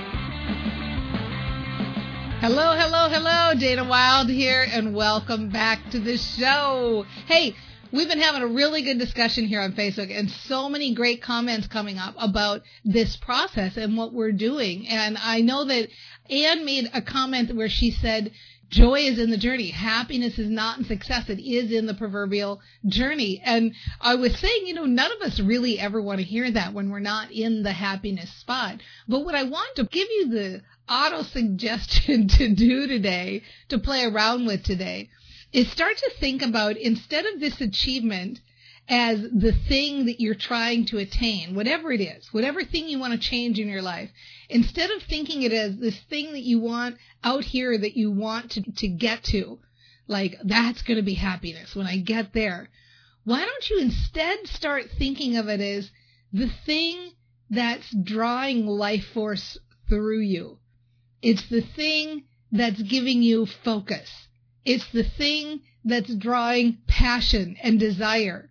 Hello, 2.41 2.77
hello, 2.79 3.09
hello. 3.09 3.55
Dana 3.59 3.83
Wilde 3.83 4.31
here, 4.31 4.65
and 4.71 4.95
welcome 4.95 5.49
back 5.49 5.91
to 5.91 5.99
the 5.99 6.17
show. 6.17 7.05
Hey, 7.27 7.57
we've 7.93 8.09
been 8.09 8.21
having 8.21 8.43
a 8.43 8.47
really 8.47 8.83
good 8.83 8.99
discussion 8.99 9.47
here 9.47 9.61
on 9.61 9.73
Facebook, 9.73 10.17
and 10.17 10.31
so 10.31 10.69
many 10.69 10.95
great 10.95 11.23
comments 11.23 11.67
coming 11.67 11.99
up 11.99 12.15
about 12.19 12.63
this 12.85 13.17
process 13.17 13.77
and 13.77 13.97
what 13.97 14.13
we're 14.13 14.33
doing. 14.33 14.87
And 14.89 15.17
I 15.19 15.41
know 15.41 15.65
that 15.65 15.89
Anne 16.31 16.65
made 16.65 16.91
a 16.93 17.03
comment 17.03 17.55
where 17.55 17.69
she 17.69 17.91
said, 17.91 18.33
Joy 18.71 19.01
is 19.01 19.19
in 19.19 19.31
the 19.31 19.39
journey. 19.39 19.71
Happiness 19.71 20.39
is 20.39 20.51
not 20.51 20.79
in 20.79 20.85
success. 20.85 21.31
It 21.31 21.41
is 21.41 21.73
in 21.73 21.87
the 21.87 21.95
proverbial 21.95 22.61
journey. 22.87 23.41
And 23.43 23.75
I 23.99 24.17
was 24.17 24.39
saying, 24.39 24.67
you 24.67 24.75
know, 24.75 24.85
none 24.85 25.11
of 25.11 25.23
us 25.23 25.41
really 25.41 25.79
ever 25.79 26.03
want 26.03 26.19
to 26.19 26.25
hear 26.25 26.51
that 26.51 26.75
when 26.75 26.91
we're 26.91 26.99
not 26.99 27.33
in 27.33 27.63
the 27.63 27.73
happiness 27.73 28.31
spot. 28.31 28.81
But 29.09 29.25
what 29.25 29.35
I 29.35 29.45
want 29.45 29.77
to 29.77 29.85
give 29.85 30.09
you 30.11 30.29
the 30.29 30.63
auto 30.87 31.23
suggestion 31.23 32.29
to 32.37 32.55
do 32.55 32.87
today, 32.87 33.43
to 33.71 33.79
play 33.79 34.05
around 34.05 34.47
with 34.47 34.65
today, 34.65 35.09
is 35.53 35.71
start 35.71 35.97
to 35.97 36.11
think 36.21 36.43
about 36.43 36.77
instead 36.77 37.25
of 37.27 37.41
this 37.41 37.61
achievement 37.61 38.41
as 38.89 39.21
the 39.21 39.53
thing 39.69 40.07
that 40.07 40.21
you're 40.21 40.35
trying 40.35 40.87
to 40.87 40.99
attain, 40.99 41.55
whatever 41.55 41.93
it 41.93 42.01
is, 42.01 42.33
whatever 42.33 42.65
thing 42.65 42.89
you 42.89 42.99
want 42.99 43.13
to 43.13 43.19
change 43.19 43.59
in 43.59 43.69
your 43.69 43.83
life, 43.83 44.11
instead 44.49 44.91
of 44.91 45.03
thinking 45.03 45.43
it 45.43 45.53
as 45.53 45.77
this 45.77 45.99
thing 46.09 46.33
that 46.33 46.43
you 46.43 46.59
want 46.59 46.97
out 47.23 47.45
here 47.45 47.77
that 47.77 47.97
you 47.97 48.11
want 48.11 48.53
to, 48.53 48.63
to 48.63 48.89
get 48.89 49.23
to, 49.25 49.59
like 50.07 50.37
that's 50.43 50.83
going 50.83 50.97
to 50.97 51.03
be 51.03 51.15
happiness 51.15 51.77
when 51.77 51.87
I 51.87 51.99
get 51.99 52.33
there, 52.33 52.71
why 53.25 53.45
don't 53.45 53.71
you 53.71 53.81
instead 53.81 54.47
start 54.47 54.85
thinking 54.97 55.37
of 55.37 55.49
it 55.49 55.61
as 55.61 55.91
the 56.33 56.51
thing 56.65 57.13
that's 57.51 57.95
drawing 58.03 58.67
life 58.67 59.05
force 59.13 59.59
through 59.89 60.21
you? 60.21 60.59
It's 61.21 61.47
the 61.51 61.61
thing 61.61 62.25
that's 62.51 62.81
giving 62.81 63.23
you 63.23 63.45
focus. 63.45 64.28
It's 64.69 64.87
the 64.93 65.05
thing 65.05 65.61
that's 65.83 66.15
drawing 66.15 66.77
passion 66.87 67.57
and 67.63 67.81
desire. 67.81 68.51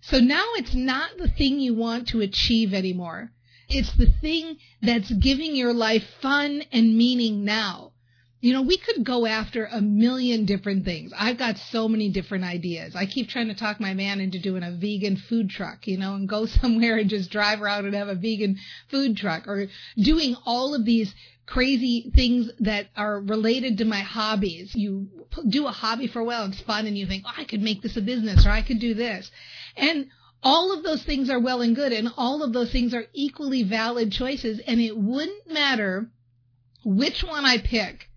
So 0.00 0.18
now 0.18 0.46
it's 0.54 0.74
not 0.74 1.18
the 1.18 1.28
thing 1.28 1.60
you 1.60 1.74
want 1.74 2.08
to 2.08 2.22
achieve 2.22 2.72
anymore. 2.72 3.32
It's 3.68 3.92
the 3.92 4.10
thing 4.22 4.56
that's 4.80 5.10
giving 5.10 5.54
your 5.54 5.74
life 5.74 6.04
fun 6.22 6.62
and 6.72 6.96
meaning 6.96 7.44
now. 7.44 7.92
You 8.40 8.54
know, 8.54 8.62
we 8.62 8.78
could 8.78 9.04
go 9.04 9.26
after 9.26 9.66
a 9.66 9.82
million 9.82 10.46
different 10.46 10.86
things. 10.86 11.12
I've 11.14 11.36
got 11.36 11.58
so 11.58 11.86
many 11.86 12.08
different 12.08 12.44
ideas. 12.44 12.96
I 12.96 13.04
keep 13.04 13.28
trying 13.28 13.48
to 13.48 13.54
talk 13.54 13.78
my 13.78 13.92
man 13.92 14.20
into 14.20 14.38
doing 14.38 14.62
a 14.62 14.70
vegan 14.70 15.16
food 15.16 15.50
truck, 15.50 15.86
you 15.86 15.98
know, 15.98 16.14
and 16.14 16.26
go 16.26 16.46
somewhere 16.60 16.96
and 16.96 17.10
just 17.10 17.30
drive 17.30 17.60
around 17.60 17.84
and 17.84 17.94
have 17.94 18.08
a 18.08 18.14
vegan 18.14 18.56
food 18.90 19.18
truck 19.18 19.46
or 19.46 19.66
doing 19.98 20.34
all 20.46 20.74
of 20.74 20.86
these 20.86 21.12
crazy 21.48 22.12
things 22.14 22.50
that 22.60 22.88
are 22.96 23.20
related 23.20 23.78
to 23.78 23.84
my 23.84 24.00
hobbies. 24.00 24.74
You 24.74 25.08
do 25.48 25.66
a 25.66 25.72
hobby 25.72 26.06
for 26.06 26.20
a 26.20 26.24
while, 26.24 26.44
it's 26.44 26.60
fun, 26.60 26.86
and 26.86 26.96
you 26.96 27.06
think, 27.06 27.24
oh, 27.26 27.32
I 27.36 27.44
could 27.44 27.62
make 27.62 27.82
this 27.82 27.96
a 27.96 28.02
business 28.02 28.46
or 28.46 28.50
I 28.50 28.62
could 28.62 28.80
do 28.80 28.94
this. 28.94 29.30
And 29.76 30.08
all 30.42 30.76
of 30.76 30.84
those 30.84 31.02
things 31.02 31.30
are 31.30 31.40
well 31.40 31.62
and 31.62 31.74
good, 31.74 31.92
and 31.92 32.10
all 32.16 32.42
of 32.42 32.52
those 32.52 32.70
things 32.70 32.94
are 32.94 33.06
equally 33.12 33.62
valid 33.62 34.12
choices, 34.12 34.60
and 34.66 34.80
it 34.80 34.96
wouldn't 34.96 35.50
matter 35.50 36.10
which 36.84 37.24
one 37.24 37.44
I 37.44 37.58
pick. 37.58 38.08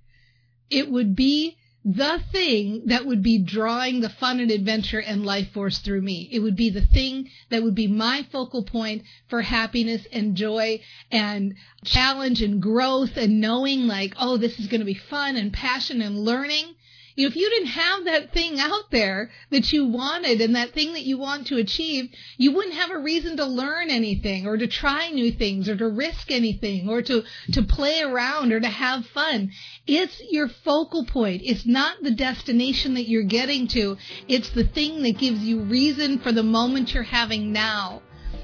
It 0.69 0.91
would 0.91 1.15
be 1.15 1.57
the 1.83 2.21
thing 2.31 2.83
that 2.85 3.07
would 3.07 3.23
be 3.23 3.39
drawing 3.39 4.01
the 4.01 4.09
fun 4.09 4.39
and 4.39 4.51
adventure 4.51 5.01
and 5.01 5.25
life 5.25 5.51
force 5.51 5.79
through 5.79 6.01
me. 6.01 6.29
It 6.31 6.39
would 6.39 6.55
be 6.55 6.69
the 6.69 6.85
thing 6.85 7.29
that 7.49 7.63
would 7.63 7.73
be 7.73 7.87
my 7.87 8.27
focal 8.31 8.63
point 8.63 9.03
for 9.27 9.41
happiness 9.41 10.05
and 10.11 10.35
joy 10.35 10.81
and 11.11 11.55
challenge 11.83 12.41
and 12.43 12.61
growth 12.61 13.17
and 13.17 13.41
knowing 13.41 13.87
like, 13.87 14.13
oh, 14.19 14.37
this 14.37 14.59
is 14.59 14.67
going 14.67 14.81
to 14.81 14.85
be 14.85 14.93
fun 14.93 15.35
and 15.35 15.51
passion 15.51 16.01
and 16.01 16.19
learning. 16.19 16.75
If 17.17 17.35
you 17.35 17.49
didn't 17.49 17.67
have 17.67 18.05
that 18.05 18.33
thing 18.33 18.59
out 18.59 18.89
there 18.91 19.31
that 19.49 19.73
you 19.73 19.85
wanted 19.85 20.41
and 20.41 20.55
that 20.55 20.73
thing 20.73 20.93
that 20.93 21.03
you 21.03 21.17
want 21.17 21.47
to 21.47 21.57
achieve, 21.57 22.09
you 22.37 22.51
wouldn't 22.51 22.75
have 22.75 22.91
a 22.91 22.97
reason 22.97 23.37
to 23.37 23.45
learn 23.45 23.89
anything 23.89 24.47
or 24.47 24.57
to 24.57 24.67
try 24.67 25.09
new 25.09 25.31
things 25.31 25.67
or 25.67 25.75
to 25.75 25.87
risk 25.87 26.31
anything 26.31 26.89
or 26.89 27.01
to, 27.01 27.23
to 27.51 27.61
play 27.63 28.01
around 28.01 28.53
or 28.53 28.59
to 28.59 28.69
have 28.69 29.05
fun. 29.07 29.51
It's 29.87 30.21
your 30.29 30.47
focal 30.47 31.05
point. 31.05 31.41
It's 31.43 31.65
not 31.65 32.01
the 32.01 32.11
destination 32.11 32.93
that 32.93 33.09
you're 33.09 33.23
getting 33.23 33.67
to. 33.69 33.97
It's 34.27 34.49
the 34.49 34.65
thing 34.65 35.03
that 35.03 35.17
gives 35.17 35.39
you 35.39 35.61
reason 35.61 36.19
for 36.19 36.31
the 36.31 36.43
moment 36.43 36.93
you're 36.93 37.03
having 37.03 37.51
now. 37.51 38.01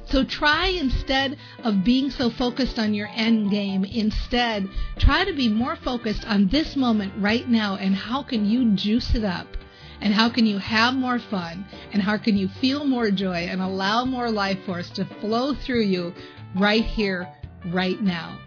So 0.09 0.23
try 0.23 0.67
instead 0.67 1.37
of 1.63 1.83
being 1.83 2.09
so 2.09 2.29
focused 2.29 2.79
on 2.79 2.93
your 2.93 3.09
end 3.13 3.51
game, 3.51 3.83
instead 3.83 4.69
try 4.97 5.25
to 5.25 5.33
be 5.33 5.49
more 5.49 5.75
focused 5.75 6.25
on 6.25 6.47
this 6.47 6.75
moment 6.75 7.13
right 7.17 7.47
now 7.47 7.75
and 7.75 7.93
how 7.93 8.23
can 8.23 8.45
you 8.45 8.73
juice 8.75 9.15
it 9.15 9.23
up? 9.23 9.47
And 9.99 10.13
how 10.13 10.29
can 10.29 10.45
you 10.45 10.59
have 10.59 10.93
more 10.93 11.19
fun? 11.19 11.65
And 11.91 12.01
how 12.01 12.17
can 12.17 12.37
you 12.37 12.47
feel 12.61 12.85
more 12.85 13.09
joy 13.09 13.47
and 13.49 13.61
allow 13.61 14.05
more 14.05 14.29
life 14.29 14.59
force 14.65 14.89
to 14.91 15.05
flow 15.19 15.55
through 15.55 15.83
you 15.83 16.13
right 16.55 16.85
here, 16.85 17.27
right 17.71 17.99
now? 17.99 18.37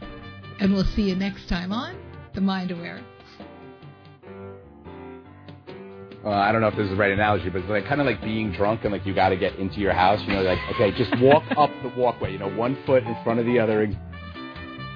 And 0.60 0.72
we'll 0.72 0.84
see 0.84 1.08
you 1.08 1.16
next 1.16 1.48
time 1.48 1.72
on 1.72 1.96
The 2.34 2.40
Mind 2.40 2.70
Aware. 2.70 3.00
Uh, 6.24 6.28
I 6.30 6.52
don't 6.52 6.60
know 6.60 6.68
if 6.68 6.76
this 6.76 6.84
is 6.84 6.90
the 6.90 6.96
right 6.96 7.10
analogy, 7.12 7.48
but 7.50 7.60
it's 7.62 7.68
like 7.70 7.86
kind 7.86 8.00
of 8.00 8.06
like 8.06 8.20
being 8.22 8.52
drunk 8.52 8.84
and 8.84 8.92
like 8.92 9.06
you 9.06 9.14
got 9.14 9.30
to 9.30 9.36
get 9.36 9.56
into 9.56 9.80
your 9.80 9.92
house. 9.92 10.20
You 10.22 10.34
know, 10.34 10.42
like 10.42 10.58
okay, 10.74 10.90
just 10.92 11.18
walk 11.20 11.44
up 11.56 11.70
the 11.82 11.88
walkway. 12.00 12.32
You 12.32 12.38
know, 12.38 12.50
one 12.50 12.76
foot 12.86 13.04
in 13.04 13.16
front 13.24 13.40
of 13.40 13.46
the 13.46 13.58
other. 13.58 13.86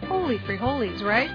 Holy 0.06 0.38
free 0.38 0.56
holies, 0.56 1.02
right? 1.02 1.30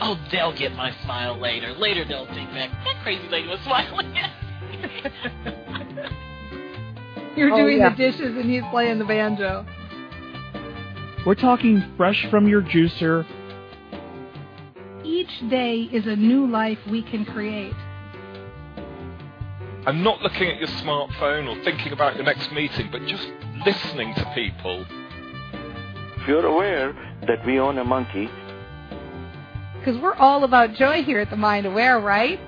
Oh, 0.00 0.18
they'll 0.32 0.56
get 0.56 0.72
my 0.74 0.92
smile 1.04 1.38
later. 1.38 1.72
Later 1.74 2.04
they'll 2.06 2.26
think 2.26 2.48
back. 2.50 2.70
That 2.84 3.02
crazy 3.02 3.28
lady 3.28 3.48
was 3.48 3.60
smiling. 3.60 4.14
You're 7.36 7.52
Oh, 7.52 7.56
doing 7.56 7.78
yeah. 7.78 7.90
the 7.90 7.96
dishes 7.96 8.36
and 8.36 8.48
he's 8.48 8.62
playing 8.70 8.98
the 8.98 9.04
banjo. 9.04 9.66
We're 11.26 11.34
talking 11.34 11.82
fresh 11.96 12.24
from 12.30 12.46
your 12.48 12.62
juicer. 12.62 13.26
Each 15.04 15.40
day 15.50 15.80
is 15.92 16.06
a 16.06 16.16
new 16.16 16.46
life 16.46 16.78
we 16.90 17.02
can 17.02 17.24
create. 17.24 17.74
And 19.86 20.02
not 20.02 20.22
looking 20.22 20.48
at 20.48 20.58
your 20.58 20.68
smartphone 20.68 21.48
or 21.48 21.62
thinking 21.64 21.92
about 21.92 22.16
your 22.16 22.24
next 22.24 22.50
meeting, 22.52 22.88
but 22.90 23.04
just 23.06 23.28
listening 23.66 24.14
to 24.14 24.32
people. 24.34 24.84
If 26.16 26.28
you're 26.28 26.46
aware 26.46 26.92
that 27.26 27.44
we 27.44 27.58
own 27.58 27.78
a 27.78 27.84
monkey, 27.84 28.30
Because 29.78 30.00
we're 30.00 30.14
all 30.14 30.44
about 30.44 30.74
joy 30.74 31.02
here 31.02 31.20
at 31.20 31.28
the 31.28 31.36
Mind 31.36 31.66
Aware, 31.66 32.00
right? 32.00 32.40